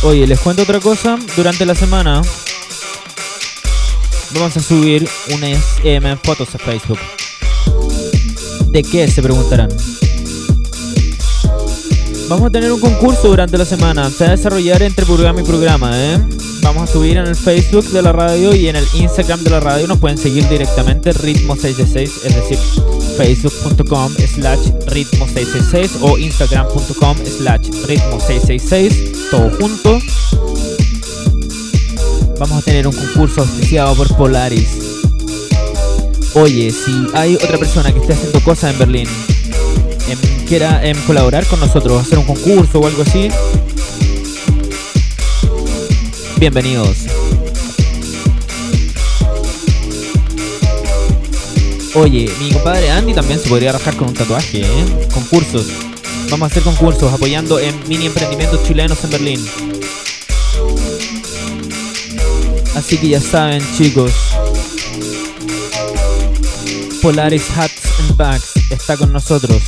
Oye, 0.04 0.26
les 0.26 0.40
cuento 0.40 0.64
otra 0.64 0.80
cosa. 0.80 1.18
Durante 1.36 1.66
la 1.66 1.76
semana 1.76 2.22
vamos 4.32 4.56
a 4.56 4.62
subir 4.62 5.10
unas 5.30 5.62
EM 5.84 6.18
fotos 6.24 6.56
a 6.56 6.58
Facebook. 6.58 7.00
¿De 8.76 8.84
qué? 8.84 9.08
Se 9.08 9.22
preguntarán. 9.22 9.70
Vamos 12.28 12.48
a 12.48 12.50
tener 12.50 12.74
un 12.74 12.82
concurso 12.82 13.30
durante 13.30 13.58
la 13.58 13.64
semana. 13.64 14.10
Se 14.10 14.26
va 14.26 14.32
a 14.32 14.36
desarrollar 14.36 14.84
entre 14.84 15.06
programa 15.06 15.40
y 15.40 15.46
programa, 15.46 15.92
¿eh? 15.94 16.20
Vamos 16.62 16.90
a 16.90 16.92
subir 16.92 17.16
en 17.16 17.26
el 17.26 17.38
Facebook 17.38 17.86
de 17.92 18.02
la 18.02 18.12
radio 18.12 18.54
y 18.54 18.68
en 18.68 18.76
el 18.76 18.86
Instagram 18.96 19.42
de 19.46 19.50
la 19.50 19.62
radio. 19.62 19.88
Nos 19.88 20.00
pueden 20.00 20.18
seguir 20.18 20.46
directamente 20.50 21.14
ritmo666, 21.14 22.02
es 22.26 22.36
decir, 22.36 22.58
facebook.com 23.16 24.12
slash 24.12 24.68
ritmo666 24.88 25.92
o 26.02 26.18
instagram.com 26.18 27.18
slash 27.26 27.70
ritmo666, 27.88 29.30
todo 29.32 29.52
junto. 29.52 30.00
Vamos 32.40 32.58
a 32.58 32.62
tener 32.62 32.88
un 32.88 32.94
concurso 32.94 33.40
auspiciado 33.40 33.96
por 33.96 34.14
Polaris. 34.18 34.85
Oye, 36.38 36.70
si 36.70 37.08
hay 37.14 37.36
otra 37.36 37.58
persona 37.58 37.94
que 37.94 38.00
esté 38.00 38.12
haciendo 38.12 38.42
cosas 38.42 38.74
en 38.74 38.80
Berlín, 38.80 39.08
em, 40.10 40.46
quiera 40.46 40.86
em, 40.86 40.98
colaborar 41.08 41.46
con 41.46 41.62
nosotros, 41.62 42.02
hacer 42.02 42.18
un 42.20 42.26
concurso 42.26 42.82
o 42.82 42.88
algo 42.88 43.04
así, 43.04 43.30
bienvenidos. 46.38 46.98
Oye, 51.94 52.30
mi 52.42 52.52
compadre 52.52 52.92
Andy 52.92 53.14
también 53.14 53.40
se 53.40 53.48
podría 53.48 53.72
rajar 53.72 53.96
con 53.96 54.10
un 54.10 54.14
tatuaje, 54.14 54.60
¿eh? 54.60 55.08
Concursos. 55.14 55.68
Vamos 56.30 56.50
a 56.50 56.52
hacer 56.52 56.64
concursos 56.64 57.14
apoyando 57.14 57.60
en 57.60 57.74
mini 57.88 58.08
emprendimientos 58.08 58.62
chilenos 58.64 59.02
en 59.06 59.10
Berlín. 59.10 59.46
Así 62.76 62.98
que 62.98 63.08
ya 63.08 63.22
saben, 63.22 63.64
chicos. 63.78 64.12
Polaris 67.06 67.52
Hats 67.56 68.00
and 68.00 68.18
Bags 68.18 68.54
está 68.72 68.98
con 68.98 69.14
nosotros. 69.14 69.62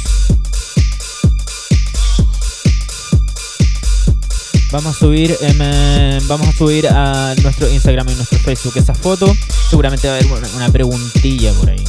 Vamos 4.72 4.96
a 4.96 5.00
subir, 5.00 5.38
em, 5.42 5.58
eh, 5.62 6.20
vamos 6.26 6.48
a 6.48 6.52
subir 6.52 6.88
a 6.88 7.36
nuestro 7.44 7.70
Instagram 7.70 8.10
y 8.10 8.16
nuestro 8.16 8.40
Facebook 8.40 8.74
esa 8.78 8.96
foto. 8.96 9.32
Seguramente 9.70 10.08
va 10.08 10.16
a 10.16 10.18
haber 10.18 10.32
una, 10.56 10.70
preguntilla 10.70 11.54
por 11.54 11.70
ahí. 11.70 11.84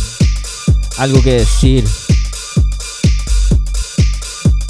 Algo 0.99 1.23
que 1.23 1.39
decir. 1.39 1.83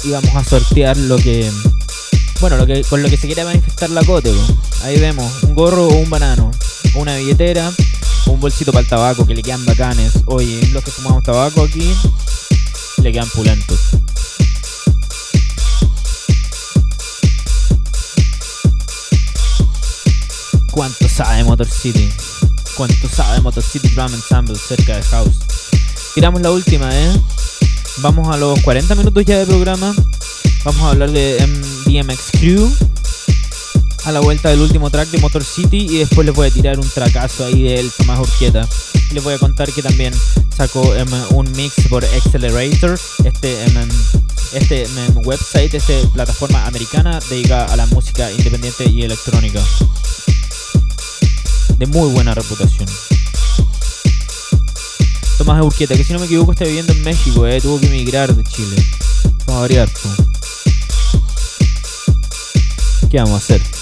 Y 0.05 0.11
vamos 0.11 0.33
a 0.33 0.45
sortear 0.45 0.95
lo 0.95 1.17
que. 1.17 1.51
Bueno, 2.39 2.55
lo 2.55 2.65
que, 2.65 2.83
con 2.83 3.03
lo 3.03 3.09
que 3.09 3.17
se 3.17 3.27
quiera 3.27 3.43
manifestar 3.43 3.89
la 3.89 4.05
cote. 4.05 4.33
Ahí 4.83 4.97
vemos 4.97 5.43
un 5.43 5.55
gorro 5.55 5.87
o 5.87 5.93
un 5.97 6.09
banano. 6.09 6.51
Una 6.95 7.17
billetera. 7.17 7.69
Un 8.39 8.43
bolsito 8.43 8.71
para 8.71 8.83
el 8.83 8.87
tabaco 8.87 9.27
que 9.27 9.35
le 9.35 9.43
quedan 9.43 9.65
bacanes. 9.65 10.13
Oye, 10.27 10.65
los 10.71 10.81
que 10.81 10.91
fumamos 10.91 11.25
tabaco 11.25 11.61
aquí. 11.61 11.93
Le 13.03 13.11
quedan 13.11 13.27
pulentos. 13.31 13.77
¿Cuánto 20.71 21.09
sabe 21.09 21.43
Motor 21.43 21.67
City? 21.67 22.09
¿Cuánto 22.77 23.09
sabe 23.09 23.41
Motor 23.41 23.61
City 23.61 23.89
Drum 23.89 24.13
Ensemble 24.13 24.55
cerca 24.55 24.95
de 24.95 25.03
House? 25.03 25.39
Tiramos 26.15 26.41
la 26.41 26.51
última, 26.51 26.97
¿eh? 26.97 27.11
Vamos 27.97 28.33
a 28.33 28.37
los 28.37 28.57
40 28.61 28.95
minutos 28.95 29.25
ya 29.25 29.39
de 29.39 29.47
programa. 29.47 29.93
Vamos 30.63 30.81
a 30.83 30.91
hablar 30.91 31.11
de 31.11 31.45
DMX 31.87 32.39
Crew. 32.39 32.88
A 34.09 34.11
la 34.11 34.21
vuelta 34.21 34.49
del 34.49 34.59
último 34.61 34.89
track 34.89 35.09
de 35.09 35.19
Motor 35.19 35.43
City. 35.43 35.85
Y 35.87 35.97
después 35.99 36.25
les 36.25 36.35
voy 36.35 36.47
a 36.47 36.51
tirar 36.51 36.79
un 36.79 36.89
tracazo 36.89 37.45
ahí 37.45 37.61
de 37.61 37.79
él, 37.79 37.91
Tomás 37.95 38.19
Urquieta. 38.19 38.67
Les 39.11 39.23
voy 39.23 39.35
a 39.35 39.37
contar 39.37 39.71
que 39.71 39.83
también 39.83 40.15
sacó 40.57 40.95
em, 40.95 41.07
un 41.29 41.51
mix 41.51 41.87
por 41.87 42.03
Accelerator. 42.03 42.99
Este, 43.23 43.63
em, 43.65 43.89
este 44.53 44.85
em, 44.85 45.17
website, 45.27 45.75
esta 45.75 45.93
plataforma 46.11 46.65
americana 46.65 47.19
dedicada 47.29 47.71
a 47.71 47.75
la 47.75 47.85
música 47.85 48.31
independiente 48.31 48.89
y 48.89 49.03
electrónica. 49.03 49.63
De 51.77 51.85
muy 51.85 52.09
buena 52.09 52.33
reputación. 52.33 52.89
Tomás 55.37 55.61
Urquieta, 55.61 55.95
que 55.95 56.03
si 56.03 56.13
no 56.13 56.19
me 56.19 56.25
equivoco 56.25 56.53
está 56.53 56.65
viviendo 56.65 56.93
en 56.93 57.03
México, 57.03 57.45
eh, 57.45 57.61
tuvo 57.61 57.79
que 57.79 57.85
emigrar 57.85 58.35
de 58.35 58.43
Chile. 58.43 58.75
Vamos 59.45 59.59
a 59.59 59.61
variar. 59.61 59.89
¿Qué 63.11 63.17
vamos 63.17 63.33
a 63.33 63.37
hacer? 63.37 63.78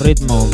Ritmo. 0.00 0.48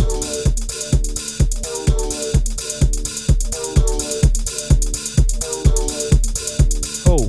Oh. 7.06 7.26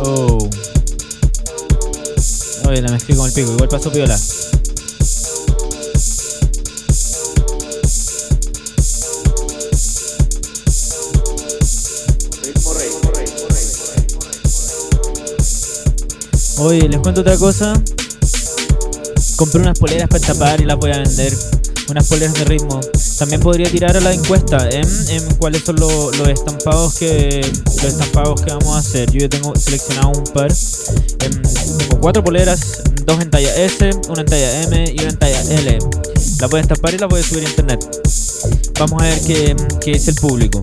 Oh. 0.00 0.48
Oye, 2.66 2.82
la 2.82 2.90
mezclé 2.90 3.16
con 3.16 3.26
el 3.26 3.32
pico, 3.32 3.52
igual 3.52 3.68
pasó 3.68 3.90
piola. 3.90 4.18
Oye, 16.68 16.86
les 16.86 17.00
cuento 17.00 17.22
otra 17.22 17.36
cosa. 17.38 17.72
Compré 19.36 19.60
unas 19.60 19.78
poleras 19.78 20.06
para 20.06 20.20
tapar 20.20 20.60
y 20.60 20.64
las 20.66 20.76
voy 20.76 20.90
a 20.90 20.98
vender. 20.98 21.32
Unas 21.88 22.06
poleras 22.06 22.34
de 22.34 22.44
ritmo. 22.44 22.78
También 23.18 23.40
podría 23.40 23.70
tirar 23.70 23.96
a 23.96 24.00
la 24.00 24.12
encuesta 24.12 24.68
en, 24.68 24.86
en 25.08 25.24
cuáles 25.36 25.62
son 25.64 25.76
lo- 25.76 26.10
los 26.12 26.28
estampados 26.28 26.94
que 26.98 27.40
los 27.64 27.84
estampados 27.84 28.42
que 28.42 28.50
vamos 28.52 28.76
a 28.76 28.80
hacer. 28.80 29.10
Yo 29.10 29.20
ya 29.20 29.28
tengo 29.30 29.56
seleccionado 29.56 30.08
un 30.10 30.24
par. 30.24 30.52
Em, 31.20 31.42
tengo 31.78 32.00
cuatro 32.00 32.22
poleras, 32.22 32.82
dos 33.06 33.18
en 33.22 33.30
talla 33.30 33.54
S, 33.56 33.90
una 34.10 34.20
en 34.20 34.26
talla 34.26 34.62
M 34.64 34.92
y 34.94 35.00
una 35.00 35.08
en 35.08 35.18
talla 35.18 35.40
L. 35.42 35.78
Las 36.38 36.50
voy 36.50 36.58
a 36.58 36.62
estampar 36.62 36.92
y 36.94 36.98
las 36.98 37.08
voy 37.08 37.20
a 37.20 37.24
subir 37.24 37.46
a 37.46 37.48
internet. 37.48 37.80
Vamos 38.78 39.02
a 39.02 39.06
ver 39.06 39.20
qué, 39.22 39.56
qué 39.80 39.92
dice 39.92 40.10
el 40.10 40.16
público. 40.16 40.60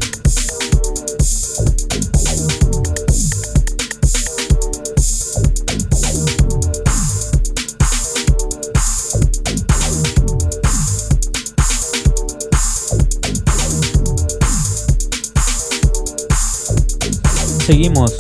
Seguimos. 17.86 18.14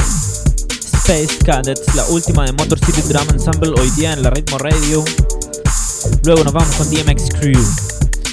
Space 0.93 1.39
Cadets, 1.43 1.95
la 1.95 2.05
última 2.09 2.45
de 2.45 2.51
Motor 2.51 2.77
City 2.85 3.01
Drum 3.01 3.27
Ensemble 3.31 3.73
hoy 3.81 3.89
día 3.97 4.13
en 4.13 4.21
la 4.21 4.29
Ritmo 4.29 4.59
Radio. 4.59 5.03
Luego 6.23 6.43
nos 6.43 6.53
vamos 6.53 6.75
con 6.75 6.87
DMX 6.87 7.29
Crew. 7.39 7.65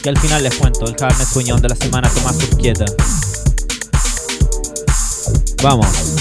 Y 0.04 0.08
al 0.10 0.18
final 0.18 0.42
les 0.42 0.54
cuento 0.56 0.84
el 0.84 0.94
carnet 0.94 1.26
sueñón 1.26 1.62
de 1.62 1.70
la 1.70 1.74
semana 1.74 2.10
Tomás 2.10 2.36
Urquieta. 2.36 2.84
Vamos. 5.62 6.11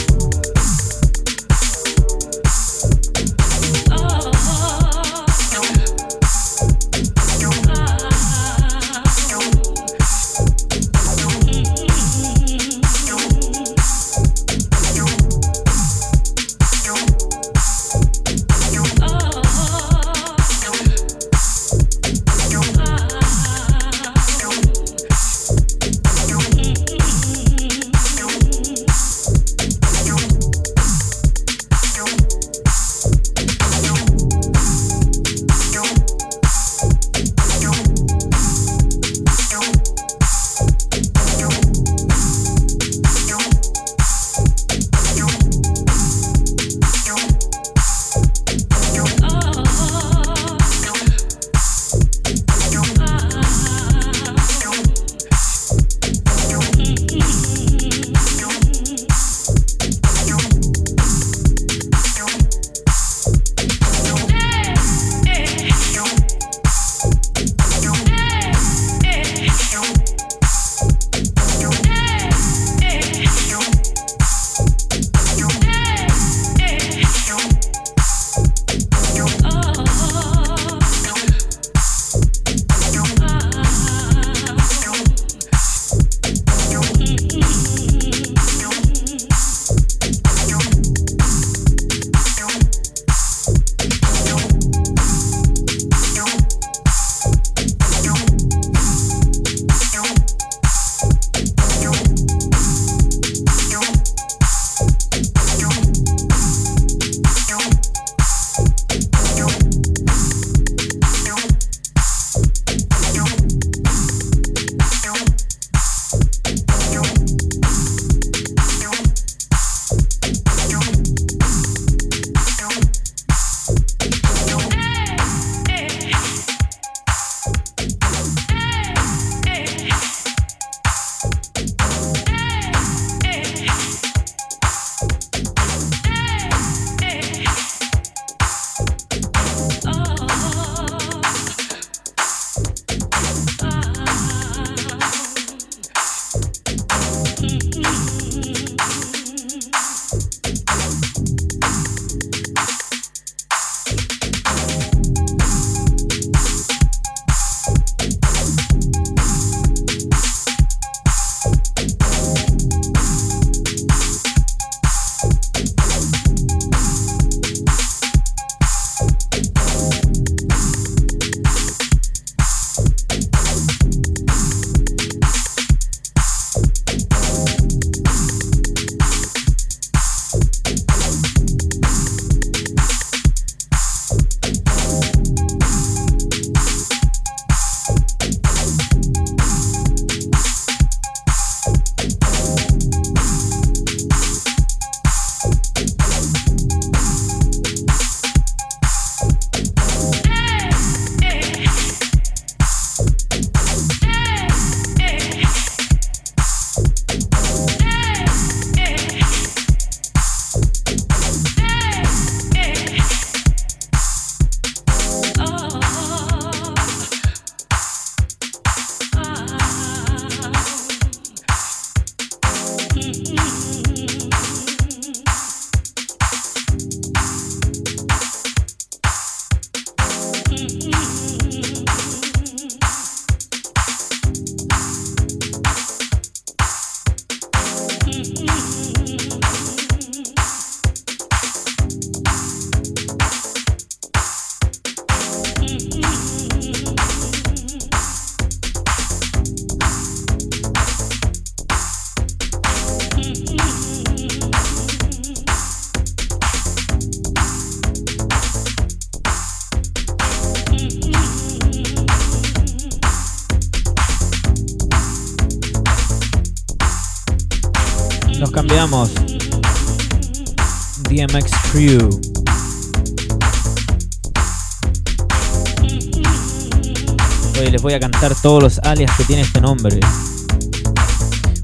Todos 278.29 278.61
los 278.61 278.79
alias 278.79 279.11
que 279.17 279.23
tiene 279.23 279.41
este 279.41 279.59
nombre. 279.59 279.99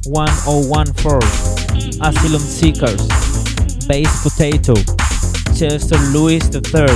1014, 0.08 2.00
Asylum 2.02 2.42
Seekers, 2.42 3.08
Base 3.88 4.10
Potato, 4.24 4.74
Chester 5.54 6.00
Lewis 6.12 6.50
III, 6.52 6.88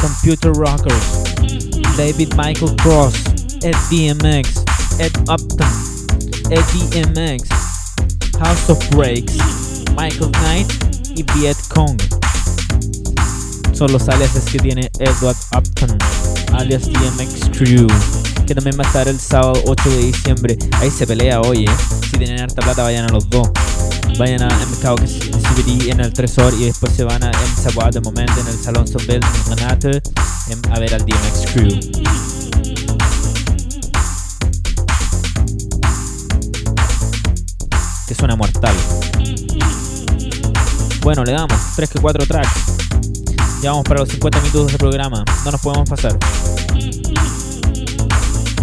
Computer 0.00 0.52
Rockers, 0.52 1.24
David 1.96 2.32
Michael 2.36 2.76
Cross, 2.76 3.14
Ed 3.64 3.74
DMX, 3.90 4.62
Ed 5.00 5.16
Upton, 5.28 5.66
Ed 6.52 6.64
DMX, 6.70 7.48
House 8.38 8.70
of 8.70 8.78
Breaks, 8.90 9.36
Michael 9.96 10.30
Knight 10.30 10.70
y 11.16 11.24
Viet 11.34 11.56
Cong. 11.74 11.98
Son 13.72 13.90
los 13.90 14.08
aliases 14.08 14.44
que 14.44 14.60
tiene 14.60 14.88
Edward 15.00 15.36
Upton, 15.56 15.98
alias 16.52 16.86
DMX 16.86 17.50
Crew, 17.50 17.88
que 18.50 18.54
también 18.56 18.76
va 18.76 18.82
a 18.82 18.86
estar 18.88 19.06
el 19.06 19.20
sábado 19.20 19.62
8 19.64 19.90
de 19.90 19.98
diciembre. 19.98 20.58
Ahí 20.80 20.90
se 20.90 21.06
pelea 21.06 21.40
hoy, 21.40 21.66
¿eh? 21.66 21.70
Si 22.10 22.18
tienen 22.18 22.40
harta 22.40 22.60
plata, 22.60 22.82
vayan 22.82 23.04
a 23.04 23.08
los 23.12 23.30
dos. 23.30 23.48
Vayan 24.18 24.42
al 24.42 24.68
mercado 24.70 24.96
CBD 24.96 25.88
en 25.88 26.00
el 26.00 26.12
Tresor 26.12 26.52
y 26.54 26.64
después 26.64 26.92
se 26.92 27.04
van 27.04 27.22
a 27.22 27.30
Savoie 27.62 27.92
de 27.92 28.00
momento 28.00 28.40
en 28.40 28.48
el 28.48 28.58
Salón 28.58 28.88
Sobel 28.88 29.20
en 29.22 29.56
Renate 29.56 30.02
em, 30.48 30.60
a 30.72 30.80
ver 30.80 30.94
al 30.94 31.06
DMX 31.06 31.52
Crew. 31.52 31.68
Que 38.08 38.14
suena 38.16 38.34
mortal. 38.34 38.74
Bueno, 41.02 41.22
le 41.22 41.32
damos 41.34 41.56
3 41.76 41.88
que 41.88 42.00
4 42.00 42.26
tracks. 42.26 42.50
Ya 43.62 43.70
vamos 43.70 43.84
para 43.84 44.00
los 44.00 44.08
50 44.08 44.40
minutos 44.40 44.72
de 44.72 44.78
programa. 44.78 45.24
No 45.44 45.52
nos 45.52 45.60
podemos 45.60 45.88
pasar. 45.88 46.18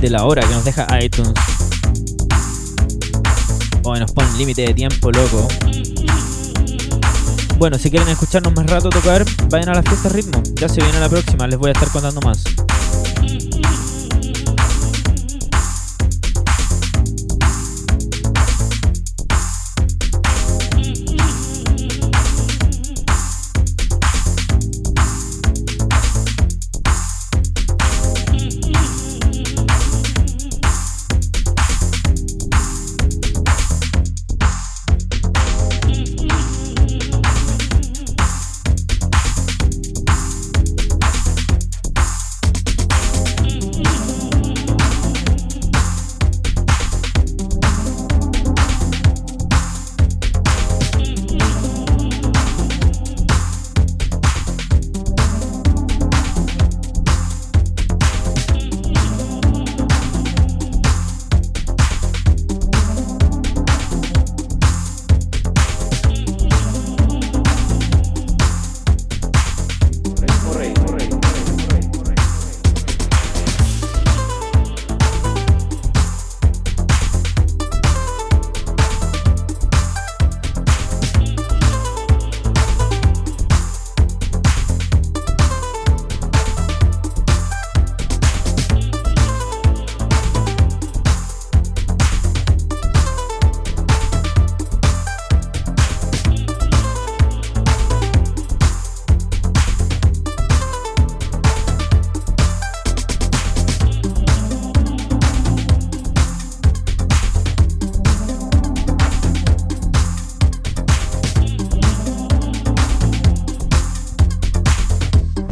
De 0.01 0.11
la 0.11 0.25
hora 0.25 0.41
que 0.43 0.53
nos 0.53 0.63
deja 0.63 0.87
iTunes. 1.01 1.33
Hoy 3.83 3.99
nos 3.99 4.11
ponen 4.11 4.37
límite 4.37 4.61
de 4.61 4.73
tiempo, 4.73 5.11
loco. 5.11 5.47
Bueno, 7.57 7.79
si 7.79 7.89
quieren 7.89 8.07
escucharnos 8.09 8.53
más 8.53 8.67
rato 8.67 8.89
tocar, 8.89 9.25
vayan 9.49 9.69
a 9.69 9.73
la 9.73 9.83
fiesta 9.83 10.09
ritmo. 10.09 10.43
Ya 10.55 10.69
se 10.69 10.81
viene 10.81 10.99
la 10.99 11.09
próxima, 11.09 11.47
les 11.47 11.57
voy 11.57 11.69
a 11.69 11.71
estar 11.73 11.89
contando 11.89 12.21
más. 12.21 12.43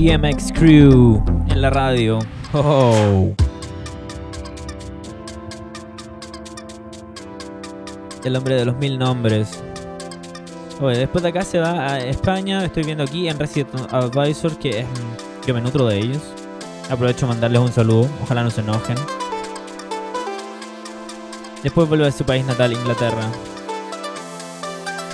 DMX 0.05 0.51
Crew 0.51 1.23
en 1.49 1.61
la 1.63 1.71
radio. 1.71 2.19
Oh. 2.53 3.33
El 8.23 8.35
hombre 8.35 8.53
de 8.53 8.65
los 8.65 8.75
mil 8.77 8.99
nombres. 8.99 9.63
Oye, 10.79 10.99
después 10.99 11.23
de 11.23 11.29
acá 11.29 11.41
se 11.41 11.57
va 11.57 11.91
a 11.91 11.99
España. 12.01 12.63
Estoy 12.63 12.83
viendo 12.83 13.03
aquí 13.03 13.27
en 13.27 13.39
Resident 13.39 13.91
Advisor 13.91 14.55
que 14.59 14.81
es, 14.81 14.85
yo 15.47 15.55
me 15.55 15.61
nutro 15.61 15.87
de 15.87 15.97
ellos. 15.97 16.21
Aprovecho 16.91 17.25
mandarles 17.25 17.61
un 17.61 17.71
saludo. 17.71 18.07
Ojalá 18.21 18.43
no 18.43 18.51
se 18.51 18.61
enojen. 18.61 18.97
Después 21.63 21.89
vuelve 21.89 22.05
a 22.05 22.11
su 22.11 22.23
país 22.25 22.45
natal, 22.45 22.73
Inglaterra. 22.73 23.27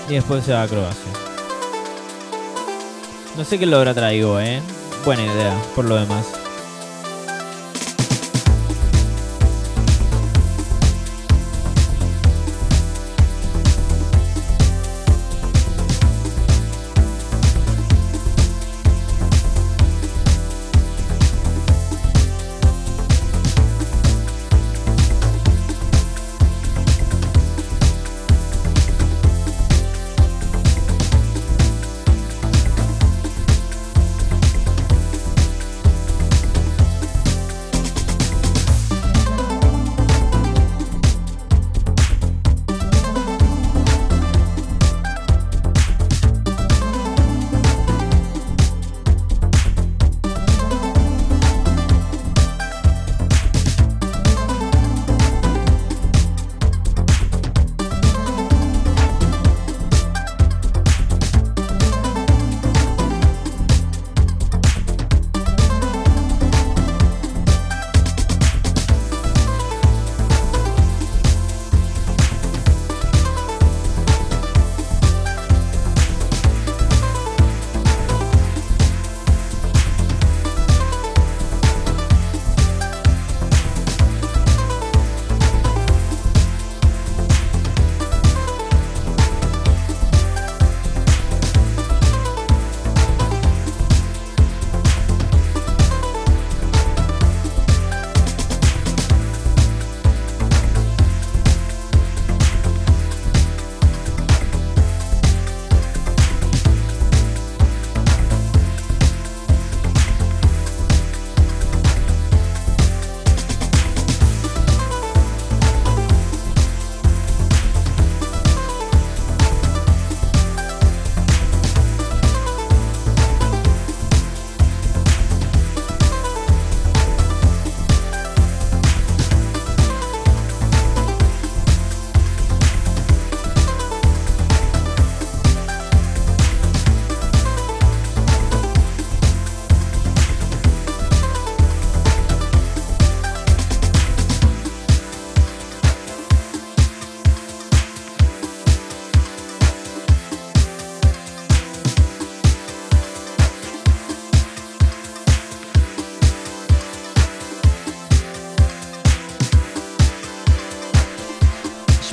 Y 0.09 0.15
después 0.15 0.43
se 0.43 0.51
va 0.51 0.63
a 0.63 0.67
Croacia. 0.67 1.11
No 3.37 3.45
sé 3.45 3.57
qué 3.57 3.65
lo 3.65 3.77
habrá 3.77 3.93
traído, 3.93 4.41
eh. 4.41 4.61
Buena 5.04 5.24
idea, 5.24 5.60
por 5.76 5.86
lo 5.86 5.95
demás. 5.95 6.40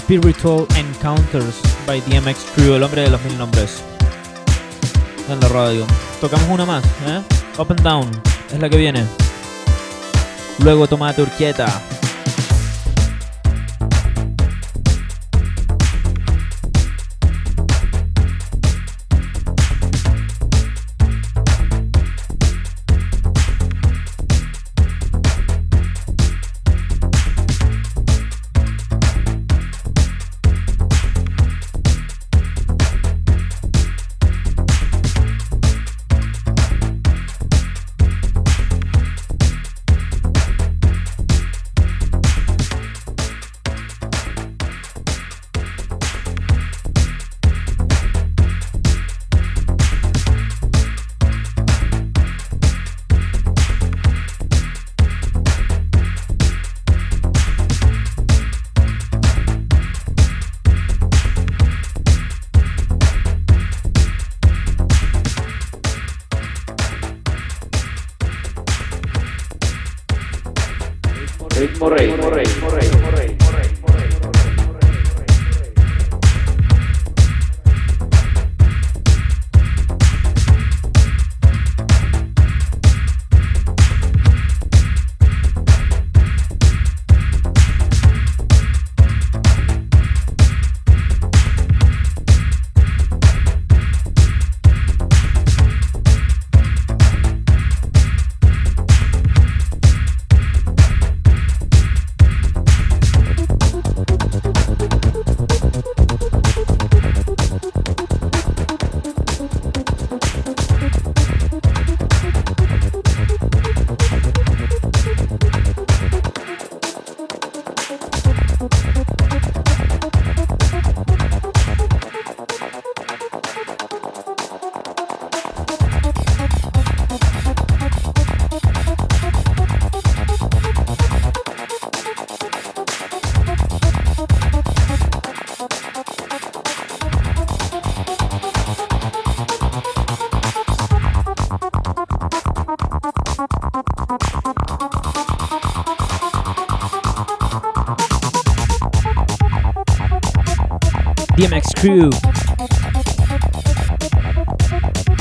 Spiritual 0.08 0.66
Encounters 0.74 1.60
by 1.86 2.00
DMX 2.00 2.38
Crew, 2.54 2.76
el 2.76 2.82
hombre 2.82 3.02
de 3.02 3.10
los 3.10 3.22
mil 3.24 3.36
nombres. 3.36 3.82
En 5.28 5.38
la 5.38 5.48
radio. 5.48 5.86
Tocamos 6.18 6.48
una 6.48 6.64
más, 6.64 6.82
¿eh? 7.06 7.20
Up 7.58 7.66
and 7.68 7.82
Down, 7.82 8.22
es 8.50 8.58
la 8.58 8.70
que 8.70 8.78
viene. 8.78 9.04
Luego 10.60 10.86
Tomate 10.86 11.20
Urquieta. 11.20 11.66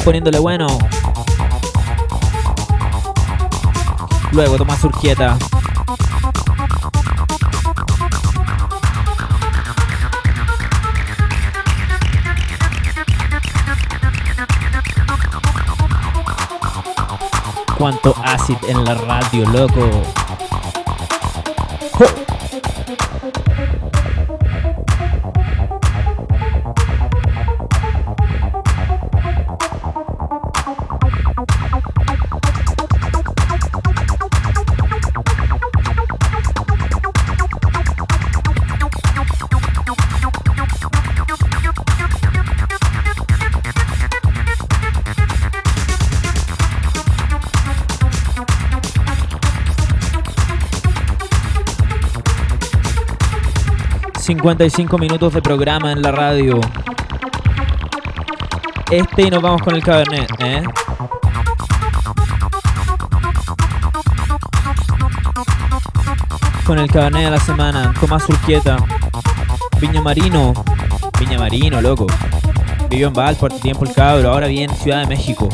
Poniéndole 0.03 0.39
bueno. 0.39 0.65
Luego 4.31 4.57
Tomás 4.57 4.83
Urquieta. 4.83 5.37
Cuánto 17.77 18.15
acid 18.23 18.57
en 18.67 18.83
la 18.83 18.95
radio, 18.95 19.45
loco. 19.51 20.26
...55 54.27 54.99
minutos 54.99 55.33
de 55.33 55.41
programa 55.41 55.93
en 55.93 56.01
la 56.01 56.11
radio... 56.11 56.59
Este 58.91 59.21
y 59.21 59.29
nos 59.29 59.41
vamos 59.41 59.61
con 59.61 59.73
el 59.73 59.81
Cabernet, 59.81 60.29
¿eh? 60.39 60.63
Con 66.65 66.77
el 66.77 66.91
Cabernet 66.91 67.23
de 67.23 67.31
la 67.31 67.39
semana... 67.39 67.93
Tomás 68.01 68.27
Urquieta... 68.27 68.75
Viña 69.79 70.01
Marino... 70.01 70.53
Viña 71.17 71.39
Marino, 71.39 71.79
loco... 71.79 72.05
Vivió 72.89 73.07
en 73.07 73.13
Valport 73.13 73.61
tiempo 73.61 73.85
el 73.85 73.93
cabro... 73.93 74.29
Ahora 74.29 74.47
viene 74.47 74.73
en 74.73 74.77
Ciudad 74.77 74.99
de 74.99 75.07
México... 75.07 75.47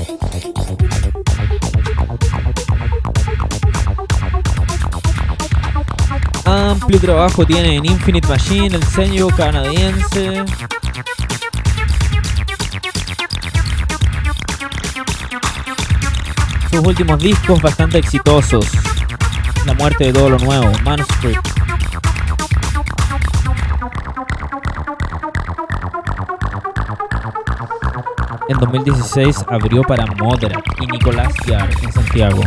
Amplio 6.54 7.00
trabajo 7.00 7.44
tiene 7.48 7.78
en 7.78 7.86
Infinite 7.86 8.28
Machine, 8.28 8.76
el 8.76 8.84
sello 8.84 9.28
canadiense. 9.30 10.46
Sus 16.70 16.80
últimos 16.80 17.18
discos 17.18 17.60
bastante 17.60 17.98
exitosos. 17.98 18.68
La 19.66 19.74
muerte 19.74 20.04
de 20.04 20.14
todo 20.14 20.30
lo 20.30 20.38
nuevo, 20.38 20.72
Manuscript. 20.84 21.48
En 28.48 28.60
2016 28.60 29.46
abrió 29.48 29.82
para 29.82 30.06
Moderat 30.06 30.64
y 30.80 30.86
Nicolás 30.86 31.34
Yar 31.48 31.68
en 31.82 31.92
Santiago. 31.92 32.44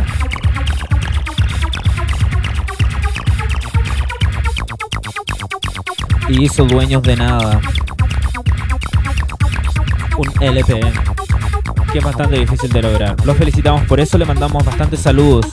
Y 6.29 6.43
hizo 6.43 6.65
Dueños 6.65 7.01
de 7.03 7.15
Nada. 7.15 7.61
Un 10.17 10.43
LP 10.43 10.81
que 11.91 11.99
es 11.99 12.03
bastante 12.03 12.37
difícil 12.39 12.71
de 12.71 12.81
lograr. 12.81 13.15
Lo 13.25 13.33
felicitamos 13.33 13.85
por 13.85 13.99
eso, 13.99 14.17
le 14.17 14.25
mandamos 14.25 14.63
bastantes 14.65 14.99
saludos. 14.99 15.45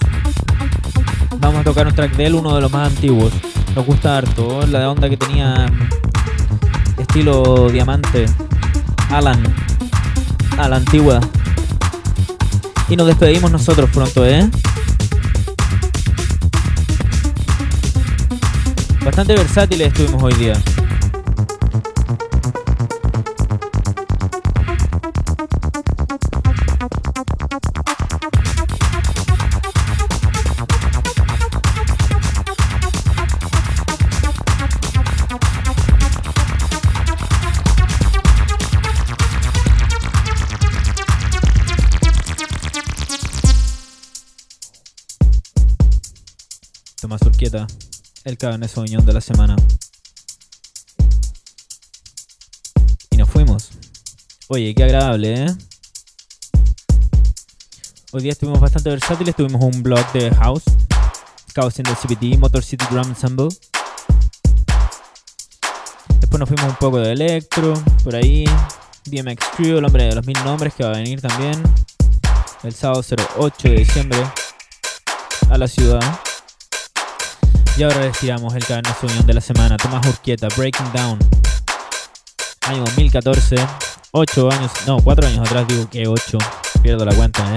Vamos 1.38 1.60
a 1.60 1.64
tocar 1.64 1.86
un 1.86 1.94
track 1.94 2.16
de 2.16 2.26
él, 2.26 2.34
uno 2.34 2.54
de 2.54 2.60
los 2.60 2.72
más 2.72 2.88
antiguos. 2.88 3.32
Nos 3.76 3.86
gusta 3.86 4.18
harto, 4.18 4.66
la 4.66 4.90
onda 4.90 5.08
que 5.08 5.16
tenía 5.16 5.66
estilo 6.98 7.68
diamante. 7.70 8.26
Alan, 9.10 9.40
a 10.58 10.68
la 10.68 10.76
antigua. 10.76 11.20
Y 12.88 12.96
nos 12.96 13.06
despedimos 13.06 13.50
nosotros 13.50 13.90
pronto, 13.90 14.26
¿eh? 14.26 14.48
Bastante 19.16 19.40
versátiles 19.40 19.86
estuvimos 19.86 20.24
hoy 20.24 20.34
día. 20.34 20.54
El 48.34 48.38
Cabernet 48.38 48.68
Sauvignon 48.68 49.06
de 49.06 49.12
la 49.12 49.20
semana. 49.20 49.54
Y 53.10 53.16
nos 53.16 53.30
fuimos. 53.30 53.70
Oye, 54.48 54.74
qué 54.74 54.82
agradable, 54.82 55.44
¿eh? 55.44 55.56
Hoy 58.12 58.22
día 58.22 58.32
estuvimos 58.32 58.60
bastante 58.60 58.90
versátiles, 58.90 59.36
tuvimos 59.36 59.62
un 59.62 59.82
blog 59.82 60.12
de 60.12 60.34
House, 60.34 60.64
Chaos 61.54 61.78
in 61.78 61.84
the 61.84 61.94
CBT, 61.94 62.38
Motor 62.38 62.64
City 62.64 62.84
Drum 62.90 63.08
Ensemble. 63.08 63.48
Después 66.18 66.40
nos 66.40 66.48
fuimos 66.48 66.66
un 66.66 66.76
poco 66.76 66.98
de 66.98 67.12
Electro, 67.12 67.74
por 68.02 68.16
ahí. 68.16 68.44
DMX 69.04 69.50
Trio, 69.56 69.78
el 69.78 69.84
hombre 69.84 70.04
de 70.04 70.14
los 70.14 70.26
mil 70.26 70.42
nombres, 70.44 70.74
que 70.74 70.82
va 70.82 70.90
a 70.90 70.96
venir 70.96 71.20
también. 71.20 71.62
El 72.64 72.74
sábado 72.74 73.04
08 73.38 73.68
de 73.68 73.74
diciembre 73.74 74.18
a 75.50 75.58
la 75.58 75.68
ciudad. 75.68 76.23
Y 77.76 77.82
ahora 77.82 78.02
les 78.02 78.16
tiramos 78.18 78.54
el 78.54 78.64
Cabernet 78.64 78.94
Sauvignon 79.00 79.26
de 79.26 79.34
la 79.34 79.40
semana. 79.40 79.76
Tomás 79.76 80.06
Urquieta, 80.06 80.46
Breaking 80.56 80.92
Down. 80.92 81.18
Año 82.68 82.84
2014. 82.84 83.56
8 84.12 84.50
años, 84.52 84.70
no, 84.86 84.98
4 84.98 85.26
años 85.26 85.40
atrás 85.40 85.66
digo 85.66 85.90
que 85.90 86.06
8. 86.06 86.38
Pierdo 86.82 87.04
la 87.04 87.12
cuenta, 87.16 87.42
eh. 87.52 87.56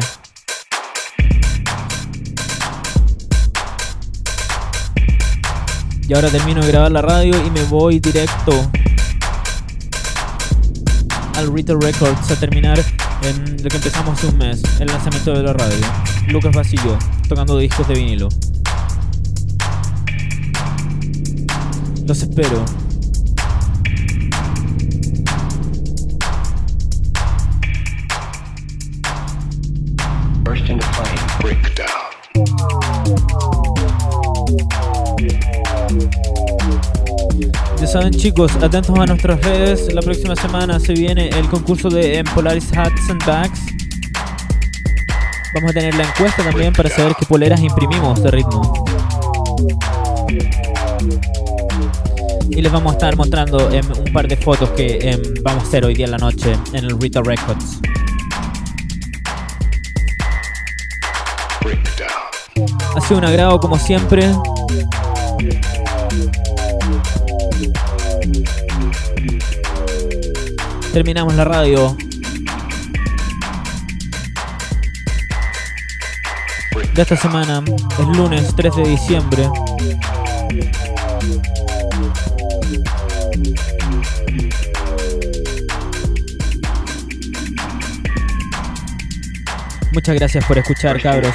Y 6.08 6.14
ahora 6.16 6.30
termino 6.30 6.62
de 6.62 6.68
grabar 6.70 6.92
la 6.92 7.04
radio 7.04 7.34
y 7.46 7.52
me 7.52 7.64
voy 7.66 8.00
directo 8.00 8.54
al 11.36 11.54
Retail 11.54 11.80
Records 11.80 12.32
a 12.32 12.40
terminar 12.40 12.84
en 13.22 13.62
lo 13.62 13.70
que 13.70 13.76
empezamos 13.78 14.18
hace 14.18 14.28
un 14.28 14.38
mes, 14.40 14.64
el 14.80 14.88
lanzamiento 14.88 15.34
de 15.34 15.44
la 15.44 15.54
radio. 15.54 15.86
Lucas 16.30 16.56
Basillo, 16.56 16.98
tocando 17.30 17.60
discos 17.60 17.88
de 17.88 17.94
vinilo. 17.94 18.30
Los 22.08 22.22
espero. 22.22 22.64
Burst 30.44 30.70
into 30.70 30.86
flame. 30.86 31.20
Breakdown. 31.42 31.90
Ya 37.82 37.88
saben 37.88 38.14
chicos, 38.14 38.56
atentos 38.56 38.98
a 38.98 39.06
nuestras 39.06 39.42
redes. 39.44 39.94
La 39.94 40.02
próxima 40.02 40.38
semana 40.38 40.80
se 40.80 40.94
viene 40.94 41.28
el 41.28 41.50
concurso 41.50 41.90
de 41.90 42.20
em, 42.20 42.26
Polaris 42.34 42.72
Hats 42.72 43.10
and 43.10 43.26
Bags. 43.26 43.60
Vamos 45.56 45.72
a 45.72 45.74
tener 45.74 45.94
la 45.96 46.04
encuesta 46.04 46.42
también 46.42 46.72
para 46.72 46.90
saber 46.90 47.16
qué 47.20 47.26
poleras 47.26 47.60
imprimimos 47.60 48.24
de 48.24 48.32
ritmo. 48.32 48.86
Y 52.50 52.62
les 52.62 52.72
vamos 52.72 52.94
a 52.94 52.96
estar 52.96 53.16
mostrando 53.16 53.70
un 53.70 54.14
par 54.14 54.28
de 54.28 54.38
fotos 54.38 54.70
que 54.72 54.98
em, 55.02 55.22
vamos 55.44 55.64
a 55.64 55.68
hacer 55.68 55.86
hoy 55.86 55.94
día 55.94 56.06
en 56.06 56.12
la 56.12 56.18
noche 56.18 56.56
en 56.74 56.86
el 56.86 57.00
Rita 57.00 57.22
Records. 57.22 57.80
Ha 62.96 63.02
sido 63.02 63.20
un 63.20 63.26
agrado 63.26 63.60
como 63.60 63.78
siempre. 63.78 64.32
Terminamos 70.94 71.36
la 71.36 71.44
radio. 71.44 71.96
de 76.98 77.04
esta 77.04 77.16
semana, 77.16 77.64
el 78.00 78.18
lunes 78.18 78.56
3 78.56 78.76
de 78.76 78.88
diciembre. 78.88 79.48
Muchas 89.98 90.14
gracias 90.14 90.46
por 90.46 90.56
escuchar, 90.60 91.02
cabros. 91.02 91.34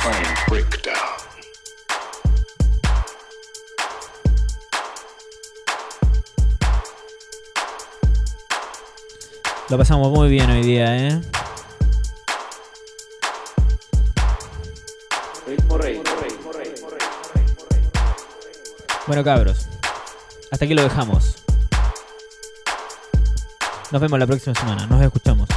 Lo 9.68 9.76
pasamos 9.76 10.12
muy 10.12 10.28
bien 10.28 10.48
hoy 10.48 10.62
día, 10.62 10.96
¿eh? 10.96 11.20
Bueno, 19.08 19.24
cabros, 19.24 19.66
hasta 20.52 20.64
aquí 20.66 20.74
lo 20.74 20.84
dejamos. 20.84 21.34
Nos 23.90 24.00
vemos 24.00 24.20
la 24.20 24.26
próxima 24.28 24.54
semana, 24.54 24.86
nos 24.86 25.02
escuchamos. 25.02 25.48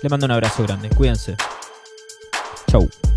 Les 0.00 0.08
mando 0.08 0.26
un 0.26 0.32
abrazo 0.32 0.62
grande, 0.62 0.90
cuídense. 0.90 1.36
Ciao. 2.72 3.11